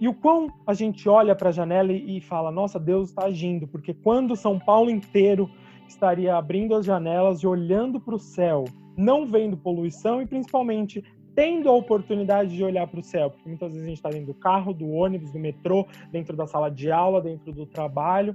E 0.00 0.08
o 0.08 0.14
quão 0.14 0.50
a 0.66 0.72
gente 0.72 1.06
olha 1.06 1.36
para 1.36 1.50
a 1.50 1.52
janela 1.52 1.92
e, 1.92 2.16
e 2.16 2.20
fala: 2.22 2.50
nossa, 2.50 2.80
Deus 2.80 3.10
está 3.10 3.26
agindo, 3.26 3.68
porque 3.68 3.92
quando 3.92 4.34
São 4.34 4.58
Paulo 4.58 4.88
inteiro 4.88 5.50
estaria 5.88 6.34
abrindo 6.34 6.74
as 6.74 6.84
janelas 6.84 7.40
e 7.40 7.46
olhando 7.46 8.00
para 8.00 8.14
o 8.14 8.18
céu, 8.18 8.64
não 8.96 9.26
vendo 9.26 9.56
poluição 9.56 10.22
e 10.22 10.26
principalmente 10.26 11.04
tendo 11.34 11.68
a 11.68 11.72
oportunidade 11.72 12.56
de 12.56 12.64
olhar 12.64 12.86
para 12.86 12.98
o 12.98 13.02
céu, 13.02 13.30
porque 13.30 13.46
muitas 13.46 13.68
vezes 13.68 13.84
a 13.84 13.88
gente 13.88 13.98
está 13.98 14.08
dentro 14.08 14.28
do 14.28 14.34
carro, 14.34 14.72
do 14.72 14.90
ônibus, 14.90 15.30
do 15.30 15.38
metrô, 15.38 15.86
dentro 16.10 16.34
da 16.34 16.46
sala 16.46 16.70
de 16.70 16.90
aula, 16.90 17.20
dentro 17.20 17.52
do 17.52 17.66
trabalho, 17.66 18.34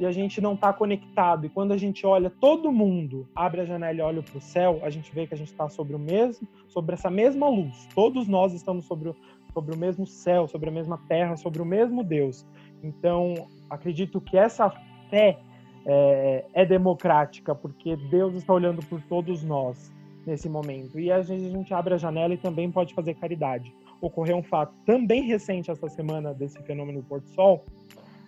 e 0.00 0.04
a 0.04 0.10
gente 0.10 0.40
não 0.40 0.54
está 0.54 0.72
conectado. 0.72 1.46
E 1.46 1.48
quando 1.48 1.70
a 1.70 1.76
gente 1.76 2.04
olha, 2.04 2.28
todo 2.28 2.72
mundo 2.72 3.28
abre 3.36 3.60
a 3.60 3.64
janela 3.64 3.98
e 3.98 4.02
olha 4.02 4.22
para 4.22 4.36
o 4.36 4.40
céu, 4.40 4.80
a 4.82 4.90
gente 4.90 5.14
vê 5.14 5.24
que 5.26 5.34
a 5.34 5.36
gente 5.36 5.52
está 5.52 5.68
sobre 5.68 5.94
o 5.94 5.98
mesmo, 5.98 6.48
sobre 6.66 6.94
essa 6.94 7.08
mesma 7.08 7.48
luz. 7.48 7.88
Todos 7.94 8.26
nós 8.26 8.52
estamos 8.52 8.86
sobre 8.86 9.10
o, 9.10 9.16
sobre 9.52 9.72
o 9.72 9.78
mesmo 9.78 10.04
céu, 10.04 10.48
sobre 10.48 10.68
a 10.68 10.72
mesma 10.72 10.98
terra, 11.08 11.36
sobre 11.36 11.62
o 11.62 11.64
mesmo 11.64 12.02
Deus. 12.02 12.44
Então, 12.82 13.34
acredito 13.70 14.20
que 14.20 14.36
essa 14.36 14.68
fé 15.08 15.38
é, 15.86 16.44
é 16.52 16.66
democrática, 16.66 17.54
porque 17.54 17.96
Deus 17.96 18.34
está 18.34 18.52
olhando 18.52 18.84
por 18.86 19.00
todos 19.02 19.42
nós 19.42 19.92
nesse 20.26 20.48
momento. 20.48 20.98
E 20.98 21.10
a 21.10 21.22
gente, 21.22 21.46
a 21.46 21.50
gente 21.50 21.74
abre 21.74 21.94
a 21.94 21.98
janela 21.98 22.34
e 22.34 22.38
também 22.38 22.70
pode 22.70 22.94
fazer 22.94 23.14
caridade. 23.14 23.74
Ocorreu 24.00 24.36
um 24.36 24.42
fato 24.42 24.74
também 24.84 25.22
recente 25.22 25.70
essa 25.70 25.88
semana 25.88 26.32
desse 26.34 26.60
fenômeno 26.62 27.02
Porto 27.02 27.28
Sol, 27.30 27.64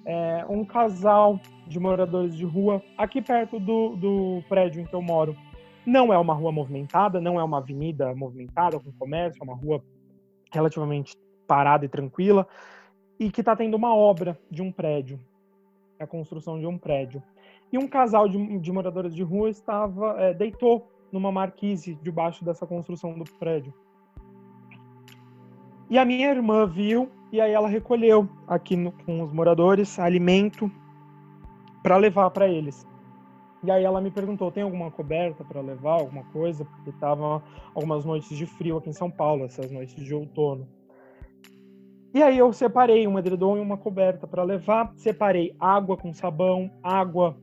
é, 0.05 0.45
um 0.49 0.65
casal 0.65 1.41
de 1.67 1.81
moradores 1.81 2.37
de 2.37 2.45
rua 2.45 2.83
aqui 2.99 3.23
perto 3.23 3.59
do, 3.59 3.97
do 3.97 4.43
prédio 4.49 4.83
em 4.83 4.85
que 4.85 4.95
eu 4.95 5.03
moro. 5.03 5.37
Não 5.87 6.13
é 6.13 6.19
uma 6.19 6.35
rua 6.35 6.53
movimentada, 6.53 7.21
não 7.21 7.39
é 7.39 7.45
uma 7.45 7.59
avenida 7.59 8.15
movimentada 8.15 8.79
com 8.79 8.93
comércio, 8.93 9.41
é 9.41 9.45
uma 9.45 9.57
rua 9.57 9.83
relativamente 10.53 11.15
parada 11.47 11.85
e 11.85 11.89
tranquila 11.89 12.47
e 13.19 13.31
que 13.31 13.41
está 13.41 13.55
tendo 13.55 13.77
uma 13.77 13.95
obra 13.95 14.39
de 14.51 14.63
um 14.63 14.73
prédio, 14.73 15.21
a 15.99 16.07
construção 16.07 16.59
de 16.59 16.67
um 16.67 16.79
prédio. 16.79 17.23
E 17.75 17.79
um 17.79 17.89
casal 17.89 18.29
de, 18.29 18.61
de 18.61 18.71
moradores 18.71 19.13
de 19.13 19.25
rua 19.25 19.51
estava 19.51 20.15
é, 20.21 20.33
deitou 20.33 20.89
numa 21.11 21.33
marquise 21.33 21.99
debaixo 22.01 22.45
dessa 22.45 22.65
construção 22.65 23.19
do 23.19 23.25
prédio. 23.25 23.75
E 25.91 25.99
a 25.99 26.05
minha 26.05 26.31
irmã 26.31 26.69
viu 26.69 27.11
e 27.33 27.41
aí 27.41 27.51
ela 27.51 27.67
recolheu 27.67 28.29
aqui 28.47 28.77
no, 28.77 28.93
com 28.93 29.25
os 29.25 29.33
moradores 29.33 29.99
alimento 29.99 30.71
para 31.83 31.97
levar 31.97 32.31
para 32.31 32.47
eles. 32.47 32.87
E 33.65 33.73
aí 33.73 33.83
ela 33.83 34.01
me 34.01 34.13
perguntou: 34.13 34.53
tem 34.53 34.63
alguma 34.63 34.89
coberta 34.93 35.43
para 35.43 35.61
levar, 35.61 35.95
alguma 35.95 36.23
coisa? 36.27 36.65
Porque 36.65 36.91
estavam 36.91 37.43
algumas 37.75 38.05
noites 38.05 38.39
de 38.39 38.47
frio 38.47 38.77
aqui 38.77 38.89
em 38.89 38.93
São 38.93 39.11
Paulo, 39.11 39.47
essas 39.47 39.69
noites 39.73 39.97
de 39.97 40.15
outono. 40.15 40.69
E 42.15 42.23
aí 42.23 42.39
eu 42.39 42.53
separei 42.53 43.09
um 43.09 43.19
edredom 43.19 43.57
e 43.57 43.61
uma 43.61 43.77
coberta 43.77 44.29
para 44.29 44.45
levar, 44.45 44.93
separei 44.95 45.57
água 45.59 45.97
com 45.97 46.13
sabão, 46.13 46.71
água 46.81 47.37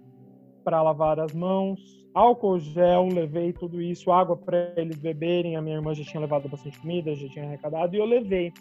para 0.64 0.82
lavar 0.82 1.20
as 1.20 1.34
mãos, 1.34 1.80
álcool 2.14 2.60
gel, 2.60 3.08
levei 3.08 3.54
tudo 3.54 3.82
isso, 3.82 4.12
água 4.12 4.36
para 4.38 4.74
eles 4.78 4.98
beberem. 4.98 5.56
A 5.56 5.62
minha 5.62 5.76
irmã 5.76 5.94
já 5.94 6.04
tinha 6.04 6.22
levado 6.22 6.48
bastante 6.48 6.80
comida, 6.80 7.16
já 7.16 7.28
tinha 7.28 7.46
arrecadado 7.46 7.96
e 7.96 8.00
eu 8.00 8.06
levei 8.06 8.54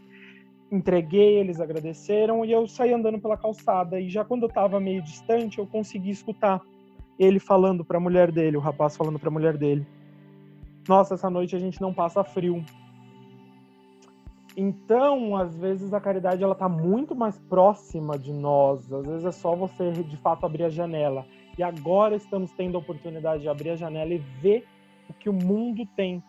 entreguei, 0.71 1.39
eles 1.39 1.61
agradeceram 1.61 2.45
e 2.45 2.53
eu 2.53 2.67
saí 2.67 2.93
andando 2.93 3.19
pela 3.19 3.37
calçada. 3.37 4.01
E 4.01 4.09
já 4.09 4.25
quando 4.25 4.43
eu 4.43 4.49
estava 4.49 4.79
meio 4.79 5.03
distante, 5.03 5.59
eu 5.59 5.67
consegui 5.67 6.11
escutar 6.11 6.61
ele 7.19 7.39
falando 7.39 7.85
para 7.85 7.99
a 7.99 8.01
mulher 8.01 8.31
dele, 8.31 8.57
o 8.57 8.61
rapaz 8.61 8.97
falando 8.97 9.19
para 9.19 9.29
a 9.29 9.33
mulher 9.33 9.57
dele: 9.57 9.87
Nossa, 10.89 11.15
essa 11.15 11.29
noite 11.29 11.57
a 11.57 11.59
gente 11.59 11.81
não 11.81 11.93
passa 11.93 12.23
frio. 12.23 12.65
Então, 14.57 15.37
às 15.37 15.57
vezes 15.57 15.93
a 15.93 16.01
caridade 16.01 16.43
ela 16.43 16.55
tá 16.55 16.69
muito 16.69 17.15
mais 17.15 17.39
próxima 17.39 18.19
de 18.19 18.33
nós. 18.33 18.93
Às 18.93 19.07
vezes 19.07 19.25
é 19.25 19.33
só 19.33 19.55
você 19.55 19.91
de 19.93 20.17
fato 20.17 20.45
abrir 20.45 20.65
a 20.65 20.69
janela. 20.69 21.25
E 21.61 21.63
agora 21.63 22.17
estamos 22.17 22.51
tendo 22.53 22.79
a 22.79 22.81
oportunidade 22.81 23.43
de 23.43 23.49
abrir 23.51 23.69
a 23.69 23.77
janela 23.77 24.15
e 24.15 24.19
ver 24.41 24.67
o 25.11 25.13
que 25.13 25.29
o 25.29 25.33
mundo 25.35 25.85
tem 25.95 26.25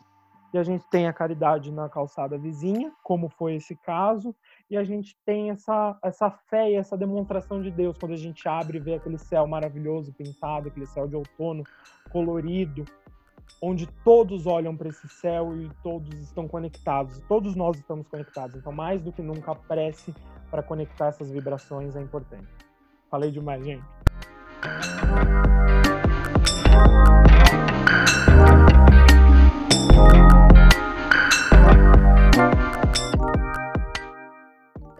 e 0.53 0.57
a 0.57 0.63
gente 0.63 0.83
tem 0.91 1.07
a 1.07 1.13
caridade 1.13 1.71
na 1.71 1.87
calçada 1.87 2.37
vizinha, 2.37 2.91
como 3.01 3.29
foi 3.29 3.55
esse 3.55 3.73
caso, 3.73 4.35
e 4.69 4.75
a 4.75 4.83
gente 4.83 5.15
tem 5.25 5.49
essa, 5.49 5.97
essa 6.03 6.29
fé 6.29 6.71
e 6.71 6.75
essa 6.75 6.97
demonstração 6.97 7.61
de 7.61 7.71
Deus 7.71 7.97
quando 7.97 8.11
a 8.11 8.17
gente 8.17 8.45
abre 8.45 8.77
e 8.77 8.81
vê 8.81 8.95
aquele 8.95 9.17
céu 9.17 9.47
maravilhoso 9.47 10.11
pintado, 10.11 10.67
aquele 10.67 10.85
céu 10.85 11.07
de 11.07 11.15
outono 11.15 11.63
colorido, 12.11 12.83
onde 13.61 13.87
todos 14.03 14.45
olham 14.45 14.75
para 14.75 14.89
esse 14.89 15.07
céu 15.07 15.55
e 15.55 15.69
todos 15.81 16.13
estão 16.19 16.45
conectados, 16.45 17.21
todos 17.29 17.55
nós 17.55 17.77
estamos 17.77 18.05
conectados. 18.09 18.57
Então, 18.57 18.73
mais 18.73 19.01
do 19.01 19.13
que 19.13 19.21
nunca, 19.21 19.55
prece 19.55 20.13
para 20.49 20.61
conectar 20.61 21.07
essas 21.07 21.31
vibrações 21.31 21.95
é 21.95 22.01
importante. 22.01 22.49
Falei 23.09 23.31
demais, 23.31 23.63
gente. 23.63 23.85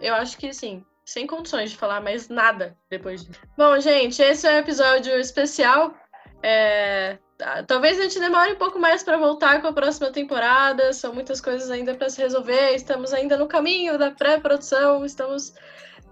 Eu 0.00 0.14
acho 0.14 0.36
que, 0.36 0.52
sim, 0.52 0.84
sem 1.04 1.26
condições 1.26 1.70
de 1.70 1.76
falar 1.76 2.00
mais 2.00 2.28
nada 2.28 2.76
depois 2.90 3.24
disso. 3.24 3.40
Bom, 3.56 3.78
gente, 3.80 4.20
esse 4.20 4.46
é 4.46 4.56
um 4.56 4.58
episódio 4.58 5.18
especial. 5.18 5.94
É... 6.42 7.18
Talvez 7.66 7.98
a 7.98 8.02
gente 8.02 8.20
demore 8.20 8.52
um 8.52 8.56
pouco 8.56 8.78
mais 8.78 9.02
para 9.02 9.16
voltar 9.16 9.60
com 9.60 9.68
a 9.68 9.72
próxima 9.72 10.12
temporada. 10.12 10.92
São 10.92 11.12
muitas 11.12 11.40
coisas 11.40 11.70
ainda 11.70 11.94
para 11.94 12.08
se 12.08 12.20
resolver. 12.20 12.74
Estamos 12.74 13.12
ainda 13.12 13.36
no 13.36 13.48
caminho 13.48 13.98
da 13.98 14.10
pré-produção. 14.10 15.04
Estamos 15.04 15.54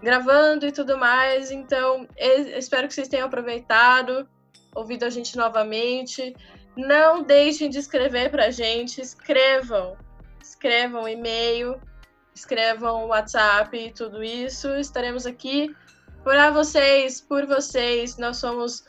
gravando 0.03 0.67
e 0.67 0.73
tudo 0.73 0.99
mais. 0.99 1.51
Então, 1.51 2.07
espero 2.17 2.89
que 2.89 2.95
vocês 2.95 3.09
tenham 3.09 3.27
aproveitado, 3.27 4.29
ouvido 4.75 5.05
a 5.05 5.11
gente 5.11 5.37
novamente. 5.37 6.35
Não 6.77 7.23
deixem 7.23 7.69
de 7.69 7.79
escrever 7.79 8.31
para 8.31 8.47
a 8.47 8.51
gente. 8.51 9.01
Escrevam. 9.01 9.97
Escrevam 10.43 11.09
e-mail 11.09 11.81
escrevam 12.41 13.07
WhatsApp 13.07 13.77
e 13.77 13.93
tudo 13.93 14.23
isso. 14.23 14.69
Estaremos 14.77 15.27
aqui 15.27 15.75
Para 16.25 16.51
vocês, 16.51 17.19
por 17.21 17.47
vocês, 17.47 18.19
nós 18.19 18.37
somos 18.37 18.85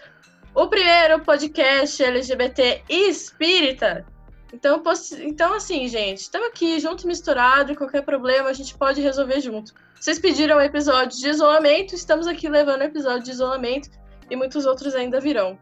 o 0.53 0.67
primeiro 0.67 1.21
podcast 1.21 2.03
LGBT 2.03 2.83
espírita. 2.89 4.05
Então, 4.53 4.83
então 5.19 5.53
assim, 5.53 5.87
gente, 5.87 6.21
estamos 6.21 6.47
aqui 6.47 6.79
junto, 6.79 7.07
misturado, 7.07 7.71
e 7.71 7.75
qualquer 7.75 8.01
problema 8.01 8.49
a 8.49 8.53
gente 8.53 8.77
pode 8.77 9.01
resolver 9.01 9.39
junto. 9.39 9.73
Vocês 9.99 10.19
pediram 10.19 10.59
episódio 10.59 11.17
de 11.17 11.29
isolamento, 11.29 11.95
estamos 11.95 12.27
aqui 12.27 12.49
levando 12.49 12.81
episódio 12.81 13.23
de 13.23 13.31
isolamento 13.31 13.89
e 14.29 14.35
muitos 14.35 14.65
outros 14.65 14.95
ainda 14.95 15.19
virão. 15.19 15.57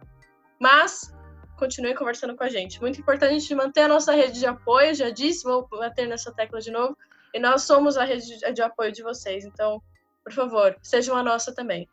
Mas 0.59 1.13
continue 1.57 1.93
conversando 1.93 2.35
com 2.35 2.43
a 2.43 2.49
gente. 2.49 2.79
Muito 2.81 2.99
importante 2.99 3.35
a 3.35 3.39
gente 3.39 3.53
manter 3.53 3.81
a 3.81 3.87
nossa 3.87 4.13
rede 4.13 4.39
de 4.39 4.45
apoio, 4.45 4.95
já 4.95 5.09
disse, 5.09 5.43
vou 5.43 5.67
bater 5.67 6.07
nessa 6.07 6.31
tecla 6.31 6.59
de 6.59 6.71
novo. 6.71 6.97
E 7.33 7.39
nós 7.39 7.63
somos 7.63 7.97
a 7.97 8.05
rede 8.05 8.39
de 8.53 8.61
apoio 8.61 8.91
de 8.91 9.03
vocês. 9.03 9.45
Então, 9.45 9.81
por 10.23 10.33
favor, 10.33 10.75
sejam 10.81 11.15
a 11.15 11.21
nossa 11.21 11.53
também. 11.53 11.87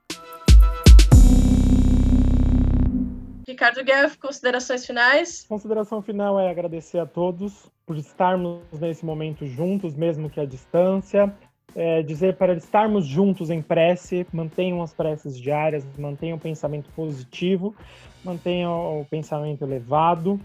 Ricardo 3.56 3.82
Guerra, 3.82 4.12
considerações 4.20 4.84
finais? 4.84 5.46
Consideração 5.48 6.02
final 6.02 6.38
é 6.38 6.50
agradecer 6.50 6.98
a 6.98 7.06
todos 7.06 7.72
por 7.86 7.96
estarmos 7.96 8.60
nesse 8.78 9.02
momento 9.02 9.46
juntos, 9.46 9.94
mesmo 9.94 10.28
que 10.28 10.38
à 10.38 10.44
distância. 10.44 11.34
É 11.74 12.02
dizer 12.02 12.36
para 12.36 12.52
estarmos 12.52 13.06
juntos 13.06 13.48
em 13.48 13.62
prece, 13.62 14.26
mantenham 14.30 14.82
as 14.82 14.92
preces 14.92 15.38
diárias, 15.38 15.86
mantenham 15.96 16.36
o 16.36 16.40
pensamento 16.40 16.90
positivo, 16.90 17.74
mantenham 18.22 19.00
o 19.00 19.06
pensamento 19.06 19.64
elevado. 19.64 20.38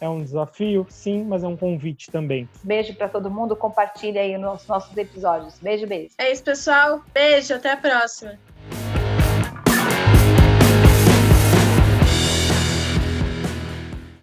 É 0.00 0.08
um 0.08 0.22
desafio, 0.22 0.86
sim, 0.88 1.22
mas 1.22 1.44
é 1.44 1.46
um 1.46 1.58
convite 1.58 2.10
também. 2.10 2.48
Beijo 2.62 2.94
para 2.94 3.10
todo 3.10 3.30
mundo, 3.30 3.54
compartilha 3.54 4.22
aí 4.22 4.38
nos 4.38 4.66
nossos 4.66 4.96
episódios. 4.96 5.58
Beijo, 5.60 5.86
beijo. 5.86 6.14
É 6.16 6.32
isso, 6.32 6.42
pessoal. 6.42 7.02
Beijo, 7.12 7.54
até 7.54 7.72
a 7.72 7.76
próxima. 7.76 8.38